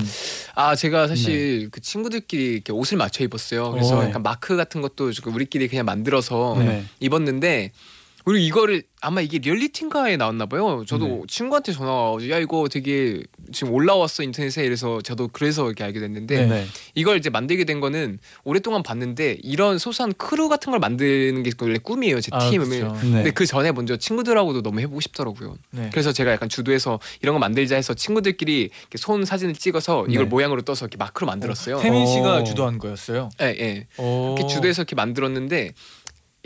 [0.00, 0.06] 음.
[0.54, 3.72] 아 제가 사실 그 친구들끼리 이렇게 옷을 맞춰 입었어요.
[3.72, 4.02] 그래서 오.
[4.02, 6.84] 약간 마크 같은 것도 좀 우리끼리 그냥 만들어서 네.
[7.00, 7.72] 입었는데
[8.24, 10.82] 그리고 이거를 아마 이게 리얼리티인가에 나왔나 봐요.
[10.86, 11.20] 저도 네.
[11.28, 16.46] 친구한테 전화 와가지고 야 이거 되게 지금 올라왔어 인터넷에 이래서 저도 그래서 이렇게 알게 됐는데
[16.46, 16.66] 네.
[16.94, 21.78] 이걸 이제 만들게 된 거는 오랫동안 봤는데 이런 소소한 크루 같은 걸 만드는 게 원래
[21.78, 22.66] 꿈이에요 제 아, 팀을.
[22.66, 22.92] 그쵸.
[23.02, 23.10] 네.
[23.12, 25.56] 근데 그 전에 먼저 친구들하고도 너무 해보고 싶더라고요.
[25.70, 25.90] 네.
[25.92, 30.30] 그래서 제가 약간 주도해서 이런 거 만들자 해서 친구들끼리 이렇게 손 사진을 찍어서 이걸 네.
[30.30, 31.78] 모양으로 떠서 이렇게 마크로 만들었어요.
[31.80, 32.44] 태민 씨가 오.
[32.44, 33.28] 주도한 거였어요.
[33.42, 33.86] 예, 예.
[33.98, 34.34] 오.
[34.34, 35.72] 이렇게 주도해서 이렇게 만들었는데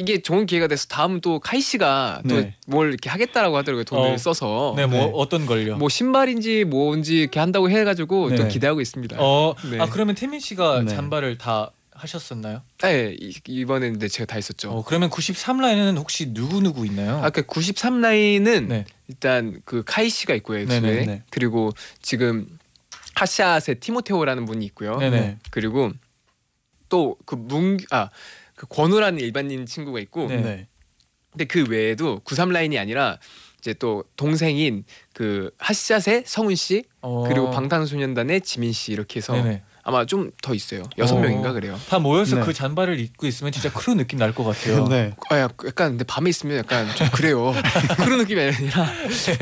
[0.00, 2.54] 이게 좋은 기회가 돼서 다음 또 카이 씨가 또 네.
[2.68, 4.16] 뭘 이렇게 하겠다라고 하더라고요 돈을 어.
[4.16, 5.12] 써서 네, 뭐 네.
[5.14, 5.76] 어떤 걸요?
[5.76, 8.48] 뭐 신발인지 뭔지 이렇게 한다고 해가지고 또 네.
[8.48, 9.16] 기대하고 있습니다.
[9.18, 9.80] 어, 네.
[9.80, 10.94] 아 그러면 태민 씨가 네.
[10.94, 12.62] 잠바를 다 하셨었나요?
[12.80, 14.70] 네, 이- 이번에는 근데 제가 다 했었죠.
[14.70, 17.18] 어, 그러면 93 라인은 혹시 누구 누구 있나요?
[17.24, 18.84] 아까 93 라인은 네.
[19.08, 21.22] 일단 그 카이 씨가 있고요, 엑소에 네네, 네.
[21.30, 22.46] 그리고 지금
[23.16, 24.96] 핫샷의 티모테오라는 분이 있고요.
[24.98, 25.38] 네네.
[25.50, 25.90] 그리고
[26.88, 28.10] 또 그 문규 아
[28.58, 30.36] 그 권우라는 일반인 친구가 있고 네.
[30.36, 30.66] 네.
[31.30, 33.18] 근데 그 외에도 93 라인이 아니라
[33.60, 37.24] 이제 또 동생인 그 핫샷의 성훈 씨 어.
[37.28, 39.62] 그리고 방탄소년단의 지민 씨 이렇게 해서 네네.
[39.88, 41.20] 아마 좀 더 있어요 여섯 어.
[41.20, 41.78] 명인가 그래요.
[41.88, 42.42] 다 모여서 네.
[42.44, 44.86] 그 잠바를 입고 있으면 진짜 크루 느낌 날 것 같아요.
[44.88, 45.14] 네.
[45.30, 47.54] 아, 야, 약간 근데 밤에 있으면 약간 좀 그래요.
[47.96, 48.86] 그런 느낌이 아니라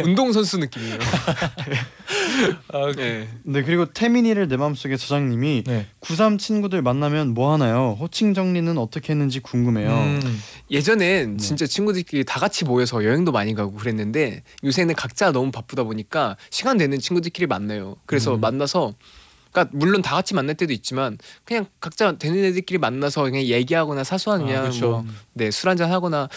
[0.04, 0.98] 운동 선수 느낌이에요.
[2.72, 3.28] 아, 네.
[3.42, 5.86] 네 그리고 태민이를 내 마음속에 저장님이 네.
[6.00, 7.96] 93 친구들 만나면 뭐 하나요?
[7.98, 9.90] 호칭 정리는 어떻게 했는지 궁금해요.
[9.90, 10.42] 음.
[10.70, 11.42] 예전엔 네.
[11.42, 16.76] 진짜 친구들끼리 다 같이 모여서 여행도 많이 가고 그랬는데 요새는 각자 너무 바쁘다 보니까 시간
[16.76, 17.96] 되는 친구들끼리 만나요.
[18.06, 18.40] 그래서 음.
[18.40, 18.94] 만나서
[19.56, 24.42] 그러니까 물론 다 같이 만날 때도 있지만 그냥 각자 되는 애들끼리 만나서 그냥 얘기하거나 사소한
[24.42, 24.88] 아, 그냥 그쵸.
[24.90, 26.28] 뭐 네, 술 한잔 하거나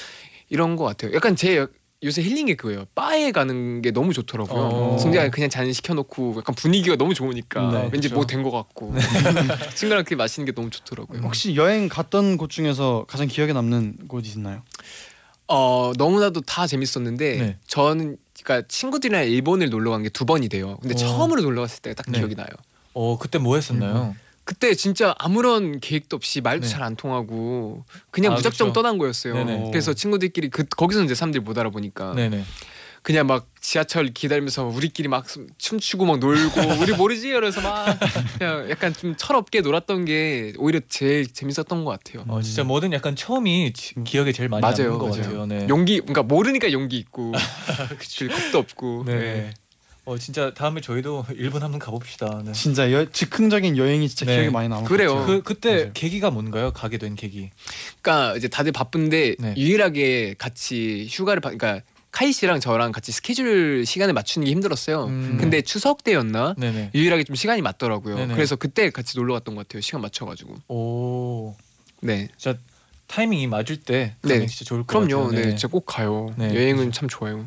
[0.50, 1.14] 이런 거 같아요.
[1.14, 1.68] 약간 제
[2.02, 2.86] 요새 힐링이 그거예요.
[2.96, 4.62] 바에 가는 게 너무 좋더라고요.
[4.62, 4.98] 어.
[4.98, 8.16] 진짜 그냥 잔 시켜놓고 약간 분위기가 너무 좋으니까 네, 왠지 그쵸.
[8.16, 8.94] 뭐된 것 같고
[9.76, 11.20] 친구랑 그렇게 마시는 게 너무 좋더라고요.
[11.22, 14.62] 혹시 여행 갔던 곳 중에서 가장 기억에 남는 곳이 있나요?
[15.48, 17.58] 어 너무나도 다 재밌었는데 네.
[17.68, 20.78] 저는 그러니까 친구들이랑 일본을 놀러 간 게 두 번이 돼요.
[20.82, 20.98] 근데 어.
[20.98, 22.20] 처음으로 놀러 갔을 때가 딱 네.
[22.20, 22.48] 기억이 나요.
[23.02, 24.14] 어 그때 뭐 했었나요?
[24.44, 26.70] 그때 진짜 아무런 계획도 없이 말도 네.
[26.70, 28.74] 잘 안 통하고 그냥 아, 무작정 그쵸.
[28.74, 29.34] 떠난 거였어요.
[29.36, 29.70] 네네.
[29.72, 32.44] 그래서 친구들끼리 그 거기서 이제 사람들이 못 알아보니까 네네.
[33.02, 35.26] 그냥 막 지하철 기다리면서 우리끼리 막
[35.58, 37.98] 춤추고 막 놀고 우리 모르지 이러면서 막
[38.38, 42.26] 그냥 약간 좀 철없게 놀았던 게 오히려 제일 재밌었던 것 같아요.
[42.28, 45.22] 어 진짜 뭐든 약간 처음이 지- 기억에 제일 많이 맞아요, 남는 것 맞아요.
[45.22, 45.46] 같아요.
[45.46, 45.68] 네.
[45.70, 47.32] 용기 그러니까 모르니까 용기 있고
[48.36, 49.54] 겁도 없고 네.
[50.10, 50.14] 네.
[50.14, 52.42] 어 진짜 다음에 저희도 일본 한번 가봅시다.
[52.44, 52.52] 네.
[52.52, 54.34] 진짜 여, 즉흥적인 여행이 진짜 네.
[54.34, 55.24] 기억에 많이 남을 그래요.
[55.26, 55.92] 그 그때 맞아요.
[55.94, 56.72] 계기가 뭔가요?
[56.72, 57.52] 가게 된 계기.
[58.02, 59.54] 그러니까 이제 다들 바쁜데 네.
[59.56, 65.06] 유일하게 같이 휴가를 받 그러니까 카이 씨랑 저랑 같이 스케줄 시간을 맞추는 게 힘들었어요.
[65.06, 65.38] 음.
[65.40, 66.92] 근데 추석 때였나 네네.
[66.96, 68.16] 유일하게 좀 시간이 맞더라고요.
[68.16, 68.34] 네네.
[68.34, 69.82] 그래서 그때 같이 놀러 갔던 것 같아요.
[69.82, 70.56] 시간 맞춰가지고.
[70.70, 71.56] 오
[72.02, 72.30] 네.
[72.36, 72.58] 진짜
[73.06, 74.34] 타이밍이 맞을 때 네.
[74.34, 75.28] 가면 진짜 좋을 것 그럼요.
[75.28, 75.42] 같아요.
[75.44, 75.50] 네.
[75.50, 76.34] 진짜 꼭 가요.
[76.36, 76.56] 네.
[76.56, 77.46] 여행은 참 좋아요.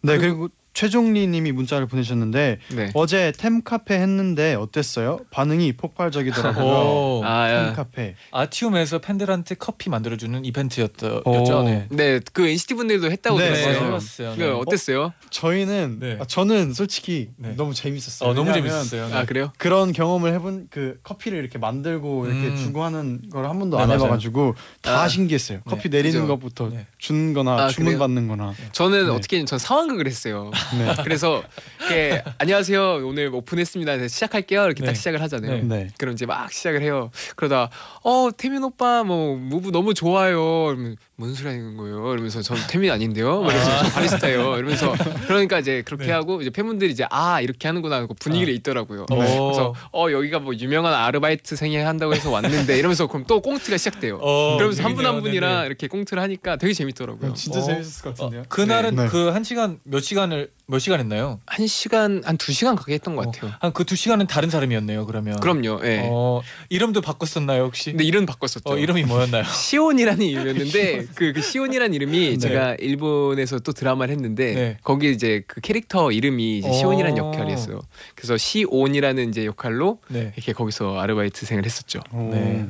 [0.00, 2.90] 네 그리고 최종리님이 문자를 보내셨는데 네.
[2.92, 5.20] 어제 템 카페 했는데 어땠어요?
[5.30, 6.64] 반응이 폭발적이더라고요.
[6.66, 7.22] 오.
[7.24, 7.64] 아, 야.
[7.66, 8.14] 템카페.
[8.30, 11.22] 아티움에서 팬들한테 커피 만들어주는 이벤트였죠.
[11.24, 11.62] 오.
[11.64, 11.86] 네.
[11.88, 12.20] 네.
[12.34, 13.72] 그 NCT 분들도 했다고 네, 들었어요.
[13.78, 13.86] 맞아요.
[13.88, 14.36] 해봤어요.
[14.36, 14.48] 네.
[14.50, 15.12] 어땠어요?
[15.30, 16.18] 저희는 네.
[16.20, 17.54] 아, 저는 솔직히 네.
[17.56, 18.28] 너무 재밌었어요.
[18.28, 19.08] 어 너무 재밌었어요.
[19.08, 19.14] 네.
[19.14, 19.52] 아 그래요?
[19.56, 22.56] 그런 경험을 해본 그 커피를 이렇게 만들고 이렇게 음.
[22.56, 24.00] 주고 하는 걸 한 번도 네, 안 맞아요.
[24.02, 25.08] 해봐가지고 다 아.
[25.08, 25.58] 신기했어요.
[25.58, 25.64] 네.
[25.66, 26.26] 커피 내리는 그죠.
[26.26, 26.86] 것부터 네.
[26.98, 27.98] 주는거나 아, 주문 그래요?
[28.00, 28.52] 받는거나.
[28.72, 29.10] 저는 네.
[29.12, 30.50] 어떻게 전 상황극을 했어요.
[30.78, 30.94] 네.
[31.04, 31.42] 그래서
[31.80, 34.08] 이렇게 안녕하세요 오늘 오픈했습니다.
[34.08, 34.64] 시작할게요.
[34.64, 34.86] 이렇게 네.
[34.88, 35.52] 딱 시작을 하잖아요.
[35.56, 35.62] 네.
[35.62, 35.88] 네.
[35.98, 37.10] 그럼 이제 막 시작을 해요.
[37.36, 37.70] 그러다
[38.02, 40.68] 어 태민 오빠 뭐 무브 너무 좋아요.
[40.72, 42.12] 이러면 뭔 소리 하는 거예요?
[42.12, 43.40] 이러면서 전 태민 아닌데요.
[43.40, 44.56] 그래서 저 바리스타예요.
[44.58, 44.94] 이러면서
[45.26, 46.12] 그러니까 이제 그렇게 네.
[46.12, 49.06] 하고 이제 팬분들이 이제 아 이렇게 하는구나 하고 분위기를 있더라고요.
[49.08, 49.16] 네.
[49.16, 54.18] 그래서 어 여기가 뭐 유명한 아르바이트생이 한다고 해서 왔는데 이러면서 그럼 또 꽁트가 시작돼요.
[54.20, 55.20] 어, 그러면서 한 분 한.
[55.20, 55.66] 분이랑 네네.
[55.66, 57.34] 이렇게 꽁트를 하니까 되게 재밌더라고요.
[57.34, 57.62] 진짜 어.
[57.62, 58.44] 재밌었을 것 같은데요.
[58.48, 59.06] 그날은 네.
[59.08, 61.38] 그한 시간 몇 시간을 몇 시간 했나요?
[61.46, 63.52] 한 시간 한 두 시간 가게 했던 것 같아요.
[63.60, 65.06] 한 그 두 시간은 다른 사람이었네요.
[65.06, 65.38] 그러면.
[65.38, 65.80] 그럼요.
[65.84, 66.08] 예.
[66.10, 67.90] 어 이름도 바꿨었나요 혹시?
[67.92, 68.62] 근데 이름 바꿨었죠.
[68.64, 69.44] 어 이름이 뭐였나요?
[69.46, 72.38] 시온이라는 이름이었는데 그, 그 시온이라는 이름이 네.
[72.38, 74.76] 제가 일본에서 또 드라마를 했는데 네.
[74.82, 76.72] 거기 이제 그 캐릭터 이름이 이제 어.
[76.72, 77.80] 시온이라는 역할이었어요.
[78.16, 80.32] 그래서 시온이라는 이제 역할로 네.
[80.36, 82.00] 이렇게 거기서 아르바이트생을 했었죠.
[82.12, 82.30] 오.
[82.32, 82.66] 네.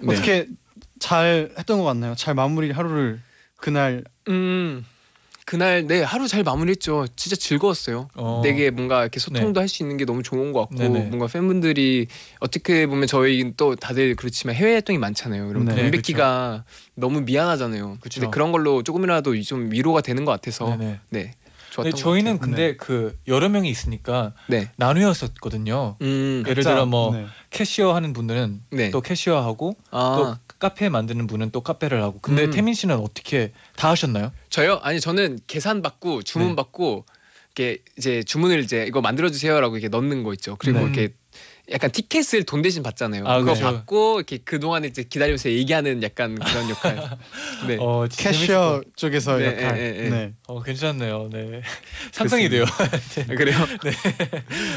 [0.00, 0.08] 네.
[0.08, 0.46] 어떻게
[0.98, 2.14] 잘 했던 것 같나요?
[2.16, 3.20] 잘 마무리 하루를
[3.56, 4.86] 그날 음
[5.44, 7.06] 그날 네 하루 잘 마무리했죠.
[7.16, 8.08] 진짜 즐거웠어요.
[8.14, 8.40] 어.
[8.44, 11.06] 되게 뭔가 이렇게 소통도 할수 있는 게 너무 좋은 것 같고 네네.
[11.06, 12.06] 뭔가 팬분들이
[12.40, 15.48] 어떻게 보면 저희 또 다들 그렇지만 해외 활동이 많잖아요.
[15.48, 16.64] 그럼 네, 엠베키가
[16.94, 17.98] 너무 미안하잖아요.
[18.00, 18.20] 그쵸.
[18.20, 21.00] 근데 그런 걸로 조금이라도 좀 위로가 되는 것 같아서 네네.
[21.10, 21.34] 네
[21.84, 22.38] 네, 것 저희는.
[22.38, 24.70] 근데 그 여러 명이 있으니까 네.
[24.76, 25.96] 나누었었거든요.
[26.02, 26.44] 음.
[26.46, 27.26] 예를 들어 뭐 네.
[27.50, 28.90] 캐시어 하는 분들은 네.
[28.90, 32.20] 또 캐시어 하고 아 또 카페 만드는 분은 또 카페를 하고.
[32.20, 32.50] 근데 음.
[32.52, 34.30] 태민 씨는 어떻게 다 하셨나요?
[34.48, 34.78] 저요?
[34.84, 36.54] 아니 저는 계산 받고 주문 네.
[36.56, 37.04] 받고
[37.56, 40.54] 이렇게 이제 주문을 이제 이거 만들어 주세요라고 이렇게 넣는 거 있죠.
[40.60, 40.84] 그리고 네.
[40.84, 41.14] 이렇게
[41.72, 43.24] 약간 티켓을 돈 대신 받잖아요.
[43.26, 43.64] 아, 그거 그렇죠.
[43.64, 47.18] 받고 이렇게 그 동안에 이제 기다리면서 얘기하는 약간 그런 역할.
[47.66, 47.76] 네.
[47.80, 49.78] 어, 진짜 재밌을 캐시어 쪽에서 네, 역할.
[49.78, 50.08] 예, 예, 예.
[50.10, 50.32] 네.
[50.46, 51.28] 것- 어, 괜찮네요.
[51.32, 51.62] 네.
[52.12, 52.64] 상상이 돼요.
[52.78, 53.58] 아, 그래요?
[53.82, 53.90] 네.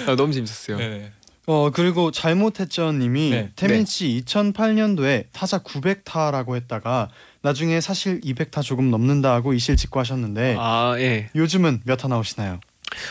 [0.08, 0.78] 아, 너무 재밌었어요.
[0.78, 1.12] 네.
[1.48, 3.52] 어 그리고 잘못했죠님이 네.
[3.56, 3.86] 태민 네.
[3.86, 7.10] 씨 2008년도에 타자 900타라고 했다가
[7.42, 11.30] 나중에 사실 200타 조금 넘는다 하고 이실 직고 하셨는데 아 예.
[11.36, 12.60] 요즘은 몇 타 나오시나요?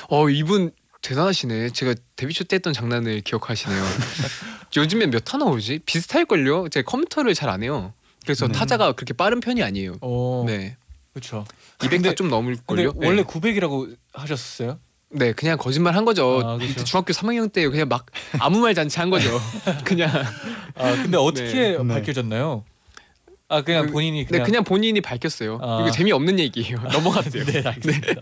[0.09, 0.70] 어 이분
[1.03, 1.70] 대단하시네.
[1.70, 3.85] 제가 데뷔 초 때 했던 장난을 기억하시네요.
[4.76, 5.80] 요즘엔 몇 타 나오지?
[5.87, 6.68] 비슷할 걸요.
[6.68, 7.93] 제가 컴퓨터를 잘 안 해요.
[8.24, 8.55] 그래서 네.
[8.55, 9.99] 타자가 그렇게 빠른 편이 아니에요.
[10.01, 10.76] 어, 네.
[11.12, 11.45] 그렇죠.
[11.78, 12.93] 200타 좀 넘을 근데 걸요.
[12.97, 14.78] 원래 900이라고 하셨어요?
[15.11, 16.41] 네, 그냥 거짓말 한 거죠.
[16.45, 16.73] 아, 그죠.
[16.73, 18.07] 이때 중학교 3학년 때 그냥 막
[18.41, 19.41] 아무 말 잔치 한 거죠.
[19.85, 20.11] 그냥
[20.75, 21.87] 아, 근데 어떻게 네.
[21.89, 22.65] 밝혀졌나요?
[23.49, 25.59] 아, 그냥 그- 본인이 네, 그냥 그냥 본인이 밝혔어요.
[25.63, 25.81] 아.
[25.83, 26.79] 이거 재미없는 얘기예요.
[26.93, 27.45] 넘어갔대요.
[27.45, 28.15] 네, 알겠습니다.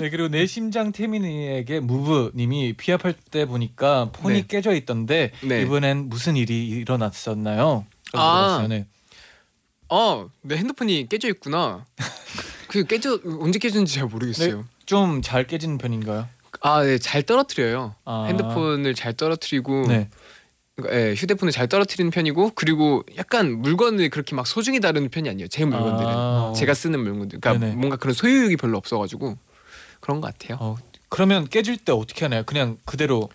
[0.00, 4.46] 네, 그리고 내 심장 태민이에게 무브님이 피합할 때 보니까 폰이 네.
[4.46, 5.62] 깨져 있던데 네.
[5.62, 7.86] 이번엔 무슨 일이 일어났었나요?
[8.12, 8.66] 아.
[8.68, 8.84] 네.
[9.88, 11.86] 어, 내 핸드폰이 깨져 있구나.
[12.68, 14.64] 그 깨져 언제 깨졌는지 잘 모르겠어요.
[14.90, 16.26] 좀 잘 깨지는 편인가요?
[16.62, 17.94] 아, 네, 잘 떨어뜨려요.
[18.04, 18.24] 아.
[18.26, 20.08] 핸드폰을 잘 떨어뜨리고 네.
[20.74, 25.46] 그러니까, 예, 휴대폰을 잘 떨어뜨리는 편이고 그리고 약간 물건을 그렇게 막 소중히 다루는 편이 아니에요.
[25.48, 26.52] 제 물건들은 아.
[26.56, 27.38] 제가 쓰는 물건들.
[27.40, 27.76] 그러니까 네네.
[27.78, 29.36] 뭔가 그런 소유욕이 별로 없어가지고
[30.00, 30.58] 그런 것 같아요.
[30.60, 30.76] 어,
[31.08, 32.42] 그러면 깨질 때 어떻게 하나요?
[32.44, 33.28] 그냥 그대로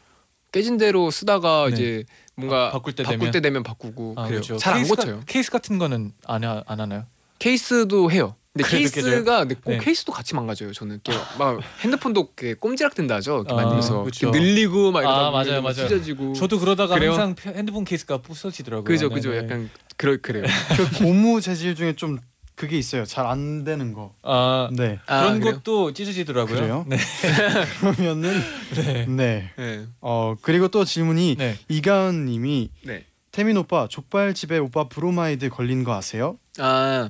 [0.52, 1.74] 깨진 대로 쓰다가 네.
[1.74, 2.04] 이제
[2.36, 3.04] 뭔가 바- 바꿀 때?
[3.32, 4.42] 때 되면 바꾸고 아, 그래요.
[4.42, 4.58] 그렇죠.
[4.58, 4.80] 잘 안.
[4.80, 5.16] 케이스 고쳐요.
[5.20, 7.06] 가- 케이스 같은 거는 안, 하, 안 하나요?
[7.40, 8.36] 케이스도 해요.
[8.56, 9.78] 근데 케이스가 근데 꼭 네.
[9.80, 10.72] 케이스도 같이 망가져요.
[10.72, 13.36] 저는 이렇게 막 핸드폰도 이렇게 꼼지락 된다 하죠.
[13.40, 14.30] 이렇게 아, 만들면서 그쵸.
[14.30, 15.90] 이렇게 늘리고 막 이러다 아, 맞아요, 막 맞아요.
[15.90, 16.34] 찢어지고.
[16.34, 17.12] 저도 그러다가 그래요?
[17.12, 18.86] 항상 펴- 핸드폰 케이스가 부서지더라고요.
[18.86, 19.32] 그죠 네, 그죠.
[19.32, 19.38] 네.
[19.40, 20.46] 약간 그럴 그래요.
[20.78, 22.18] 그 고무 재질 중에 좀
[22.56, 23.04] 그게 있어요.
[23.04, 24.14] 잘 안 되는 거.
[24.24, 25.00] 아, 네.
[25.08, 25.56] 아, 그런 그래요?
[25.56, 26.56] 것도 찢어지더라고요.
[26.56, 26.86] 그래요?
[26.88, 26.96] 네.
[27.82, 28.42] 그러면은
[28.76, 29.06] 네.
[29.06, 29.52] 네.
[29.58, 29.86] 네.
[30.00, 31.58] 어 그리고 또 질문이 네.
[31.68, 33.04] 이가은님이 네.
[33.34, 36.38] 태민 오빠 족발집에 오빠 브로마이드 걸린 거 아세요?
[36.58, 37.10] 아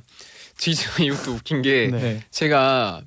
[0.58, 2.00] 진짜 이것도 웃긴 게 네.
[2.00, 2.24] 네.
[2.32, 3.02] 제가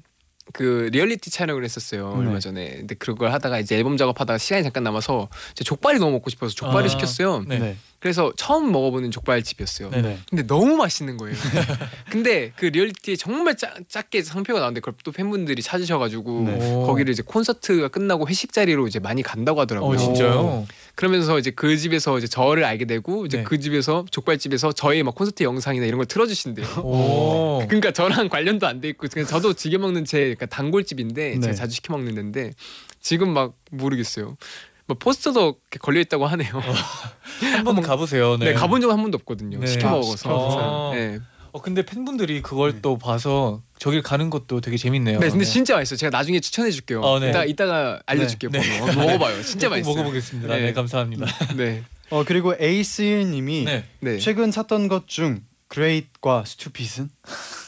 [0.52, 2.18] 그 리얼리티 촬영을 했었어요 네.
[2.18, 2.76] 얼마 전에.
[2.76, 6.86] 근데 그걸 하다가 이제 앨범 작업하다가 시간이 잠깐 남아서 이제 족발이 너무 먹고 싶어서 족발을
[6.86, 7.44] 아, 시켰어요.
[7.46, 7.76] 네.
[8.00, 9.90] 그래서 처음 먹어보는 족발집이었어요.
[9.90, 10.02] 네.
[10.02, 10.18] 네.
[10.30, 11.36] 근데 너무 맛있는 거예요.
[12.10, 16.72] 근데 그 리얼리티에 정말 짜, 작게 상표가 나왔는데 그걸 또 팬분들이 찾으셔가지고 네.
[16.72, 16.86] 오.
[16.86, 19.90] 거기를 이제 콘서트가 끝나고 회식 자리로 이제 많이 간다고 하더라고요.
[19.90, 20.66] 어 진짜요?
[20.98, 23.42] 그러면서 이제 그 집에서 이제 저를 알게 되고 이제 네.
[23.44, 26.66] 그 집에서 족발집에서 저의 막 콘서트 영상이나 이런 걸 틀어주신대요.
[26.82, 27.62] 오.
[27.68, 31.40] 그러니까 저랑 관련도 안 돼 있고 그냥 저도 즐겨 먹는 제 약간 단골집인데 네.
[31.40, 32.50] 제가 자주 시켜 먹는 데인데
[33.00, 34.36] 지금 막 모르겠어요.
[34.86, 36.50] 뭐 포스터도 걸려 있다고 하네요.
[37.54, 38.36] 한번 가보세요.
[38.36, 38.46] 네.
[38.46, 38.54] 네.
[38.54, 39.60] 가본 적은 한 번도 없거든요.
[39.60, 39.66] 네.
[39.68, 40.16] 시켜 아, 먹어서.
[40.16, 40.90] 시켜서.
[40.96, 41.20] 네.
[41.58, 45.18] 어 근데 팬분들이 그걸 또 봐서 저길 가는 것도 되게 재밌네요.
[45.18, 45.96] 네, 근데 진짜 맛있어요.
[45.96, 47.00] 제가 나중에 추천해 줄게요.
[47.00, 47.30] 어, 네.
[47.30, 48.50] 이따 이따가 알려줄게요.
[48.52, 48.78] 네.
[48.78, 49.00] 번호.
[49.00, 49.42] 먹어봐요.
[49.42, 49.94] 진짜 꼭 맛있어요.
[49.96, 50.54] 먹어보겠습니다.
[50.54, 50.72] 네, 네.
[50.72, 51.26] 감사합니다.
[51.56, 53.84] 네, 어 그리고 에이스일님이 네.
[54.00, 54.18] 네.
[54.18, 57.10] 최근 샀던 것 중 그레이트과 스투핏은?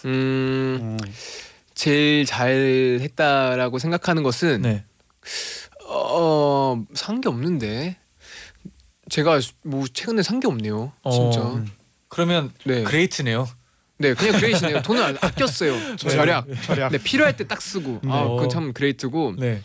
[0.06, 0.98] 음, 음,
[1.74, 4.84] 제일 잘 했다라고 생각하는 것은 네.
[5.88, 7.96] 어, 산 게 없는데
[9.10, 10.92] 제가 뭐 최근에 산 게 없네요.
[11.10, 11.40] 진짜.
[11.40, 11.64] 어,
[12.08, 13.48] 그러면 네, great네요.
[14.00, 14.82] 네, 그냥 great이시네요.
[14.82, 15.96] 돈을 안- 아꼈어요.
[15.96, 16.46] 절약.
[16.64, 16.90] 절약.
[16.92, 18.00] 네, 필요할 때 딱 쓰고.
[18.08, 18.28] 아, 네.
[18.28, 19.34] 그건 참 great고.
[19.38, 19.60] 네.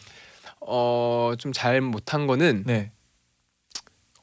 [0.59, 2.91] 어, 좀 잘 못한 거는 네.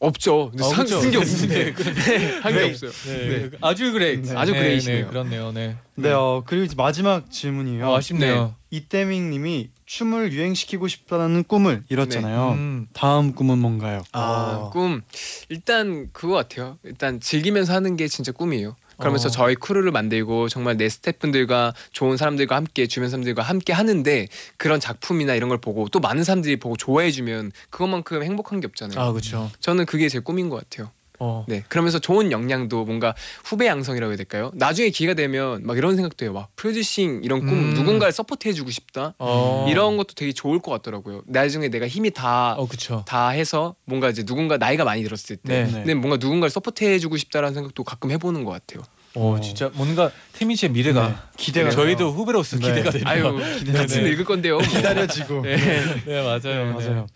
[0.01, 0.51] 없죠.
[0.61, 1.01] 어, 산- 그쵸.
[1.01, 1.75] 쓴 게 네, 없는데.
[1.75, 2.39] 네.
[2.41, 2.71] 한 게 great.
[2.73, 2.91] 없어요.
[3.07, 3.51] 네.
[3.61, 4.29] 아주 great.
[4.31, 4.37] 네.
[4.37, 5.05] 아주 네, great이시네요.
[5.05, 5.53] 네, 그렇네요.
[5.53, 5.77] 네.
[5.95, 7.89] 네, 어 그리고 이제 마지막 질문이요.
[7.89, 8.55] 어, 아쉽네요.
[8.71, 12.53] 이태민 님이 춤을 유행시키고 싶다는 꿈을 이뤘잖아요.
[12.53, 12.87] 음.
[12.95, 14.03] 다음 꿈은 뭔가요?
[14.13, 14.71] 아, 어.
[14.71, 15.03] 꿈
[15.51, 16.79] 일단 그거 같아요.
[16.83, 18.75] 일단 즐기면서 하는 게 진짜 꿈이에요.
[19.03, 19.31] 그러면서 어.
[19.31, 25.35] 저희 크루를 만들고 정말 내 스태프분들과 좋은 사람들과 함께 주변 사람들과 함께 하는데 그런 작품이나
[25.35, 28.99] 이런 걸 보고 또 많은 사람들이 보고 좋아해 주면 그것만큼 행복한 게 없잖아요.
[28.99, 29.51] 아 그렇죠.
[29.61, 30.91] 저는 그게 제 꿈인 것 같아요.
[31.25, 31.45] 어.
[31.47, 33.15] 네, 그러면서 좋은 역량도 뭔가
[33.45, 34.51] 후배 양성이라고 해야 될까요?
[34.55, 36.33] 나중에 기회가 되면 막 이런 생각도 해요.
[36.33, 37.75] 막 프로듀싱 이런 꿈 음.
[37.75, 39.15] 누군가를 서포트해주고 싶다.
[39.21, 39.69] 어.
[39.71, 41.23] 이런 것도 되게 좋을 것 같더라고요.
[41.27, 42.67] 나중에 내가 힘이 다 어.
[43.07, 45.85] 다 해서 뭔가 이제 누군가 나이가 많이 들었을 때 네.
[45.85, 45.95] 네.
[45.95, 48.83] 뭔가 누군가를 서포트해주고 싶다라는 생각도 가끔 해보는 것 같아요.
[49.15, 52.09] 어, 진짜 뭔가 태민 씨의 미래가 네, 기대가 저희도 돼요.
[52.09, 52.67] 후배로서 네.
[52.67, 53.09] 기대가 되네요.
[53.09, 54.11] 아유 같이 네.
[54.11, 54.59] 읽을 건데요.
[54.59, 54.67] 뭐.
[54.67, 55.43] 기다려지고.
[55.43, 55.57] 네.
[56.05, 56.73] 네 맞아요.
[56.75, 57.07] 맞아요.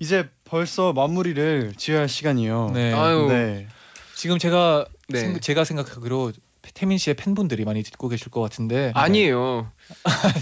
[0.00, 2.70] 이제 벌써 마무리를 지어야 할 시간이요.
[2.74, 2.90] 네.
[2.90, 2.94] 네.
[2.96, 3.26] 아유.
[3.28, 3.66] 네.
[4.14, 5.20] 지금 제가 네.
[5.20, 6.32] 생- 제가 생각하기로
[6.74, 9.70] 태민 씨의 팬분들이 많이 듣고 계실 것 같은데 아니에요.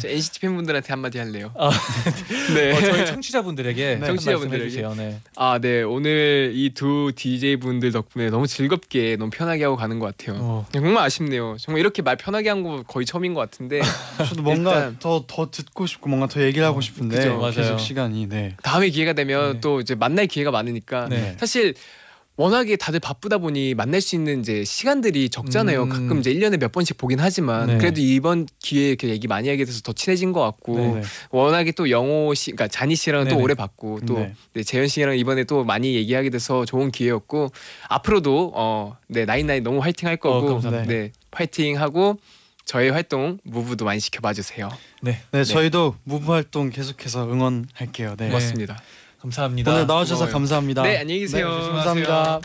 [0.01, 1.53] 저 NCT 팬분들한테 한마디 할래요.
[1.59, 1.71] 아.
[2.55, 2.73] 네.
[2.73, 4.07] 어, 저희 청취자분들에게 네.
[4.07, 4.83] 청취자분들에게.
[4.97, 5.21] 네.
[5.37, 5.83] 아, 네.
[5.83, 10.39] 오늘 이 두 DJ 분들 덕분에 너무 즐겁게 너무 편하게 하고 가는 것 같아요.
[10.41, 10.67] 어.
[10.73, 11.57] 네, 정말 아쉽네요.
[11.61, 13.81] 정말 이렇게 말 편하게 한 거 거의 처음인 것 같은데
[14.27, 17.53] 저도 뭔가 일단- 더더 듣고 싶고 뭔가 더 얘기를 하고 싶은데 그죠, 맞아요.
[17.53, 18.57] 계속 시간이 네.
[18.63, 19.61] 다음에 기회가 되면 네.
[19.61, 21.37] 또 이제 만날 기회가 많으니까 네.
[21.39, 21.75] 사실
[22.37, 25.85] 워낙에 다들 바쁘다 보니 만날 수 있는 이제 시간들이 적잖아요.
[25.85, 25.89] 음.
[25.89, 27.79] 가끔 이제 1년에 몇 번씩 보긴 하지만 네.
[27.79, 31.03] 그래도 이번 기회에 이렇게 얘기 많이 하게 돼서 더 친해진 것 같고 네.
[31.31, 33.43] 워낙에 또 영호 씨, 그러니까 자니 씨랑 또 네네.
[33.43, 34.35] 오래 봤고 또 네.
[34.55, 37.53] 네, 재현 씨랑 이번에 또 많이 얘기하게 돼서 좋은 기회였고
[37.89, 40.71] 앞으로도 어, 네 나인나인 너무 화이팅 할 거고 어.
[40.87, 42.19] 네 화이팅 하고
[42.65, 44.71] 저의 활동 무브도 많이 지켜봐 주세요.
[45.03, 45.21] 네.
[45.31, 48.17] 네, 저희도 무브 활동 계속해서 응원할게요.
[48.19, 48.29] 네.
[48.29, 48.81] 고맙습니다.
[49.25, 49.73] 감사합니다.
[49.73, 50.33] 오늘 나와주셔서 고마워요.
[50.33, 50.83] 감사합니다.
[50.83, 51.49] 네 안녕히 계세요.
[51.49, 52.41] 네, 감사합니다.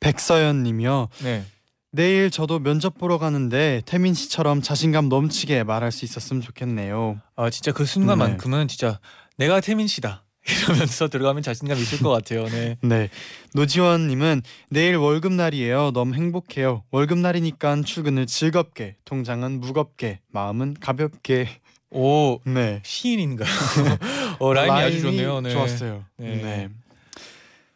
[0.00, 1.08] 백서연님이요.
[1.22, 1.44] 네.
[1.90, 7.20] 내일 저도 면접 보러 가는데 태민 씨처럼 자신감 넘치게 말할 수 있었으면 좋겠네요.
[7.36, 8.98] 아 진짜 그 순간만큼은 진짜
[9.36, 12.46] 내가 태민 씨다 이러면서 들어가면 자신감 있을 것 같아요.
[12.46, 12.76] 네.
[12.82, 13.10] 네.
[13.52, 15.90] 노지원님은 내일 월급 날이에요.
[15.92, 16.84] 너무 행복해요.
[16.90, 21.48] 월급 날이니까 출근을 즐겁게, 통장은 무겁게, 마음은 가볍게.
[21.96, 22.80] 오 네.
[22.84, 23.48] 시인인가요?
[24.38, 25.40] 어 라임이 아주 좋네요.
[25.40, 25.50] 네.
[25.50, 26.04] 좋았어요.
[26.16, 26.36] 네.
[26.36, 26.68] 네.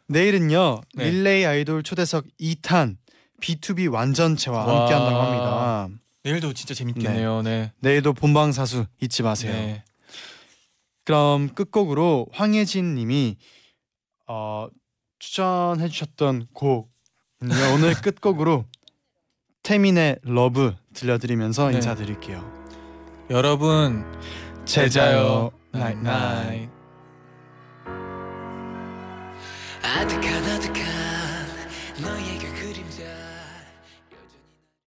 [0.07, 1.11] 내일은요 네.
[1.11, 2.97] 릴레이 아이돌 초대석 2탄
[3.41, 4.81] BTOB 완전체와 와.
[4.81, 5.89] 함께한다고 합니다.
[6.25, 7.43] 내일도 진짜 재밌겠네요.
[7.43, 7.73] 네.
[7.81, 9.53] 내일도 본방 사수 잊지 마세요.
[9.53, 9.85] 네.
[11.05, 13.37] 그럼 끝곡으로 황예진님이
[14.27, 14.69] 어,
[15.19, 16.89] 추천해주셨던 곡은요
[17.75, 18.67] 오늘 끝곡으로
[19.63, 21.77] 태민의 Love 들려드리면서 네.
[21.77, 22.59] 인사드릴게요.
[23.31, 24.05] 여러분
[24.65, 26.71] 잘 자요 night night night.
[29.83, 30.85] 아득한 아득한
[32.03, 32.38] 너의 그 그림자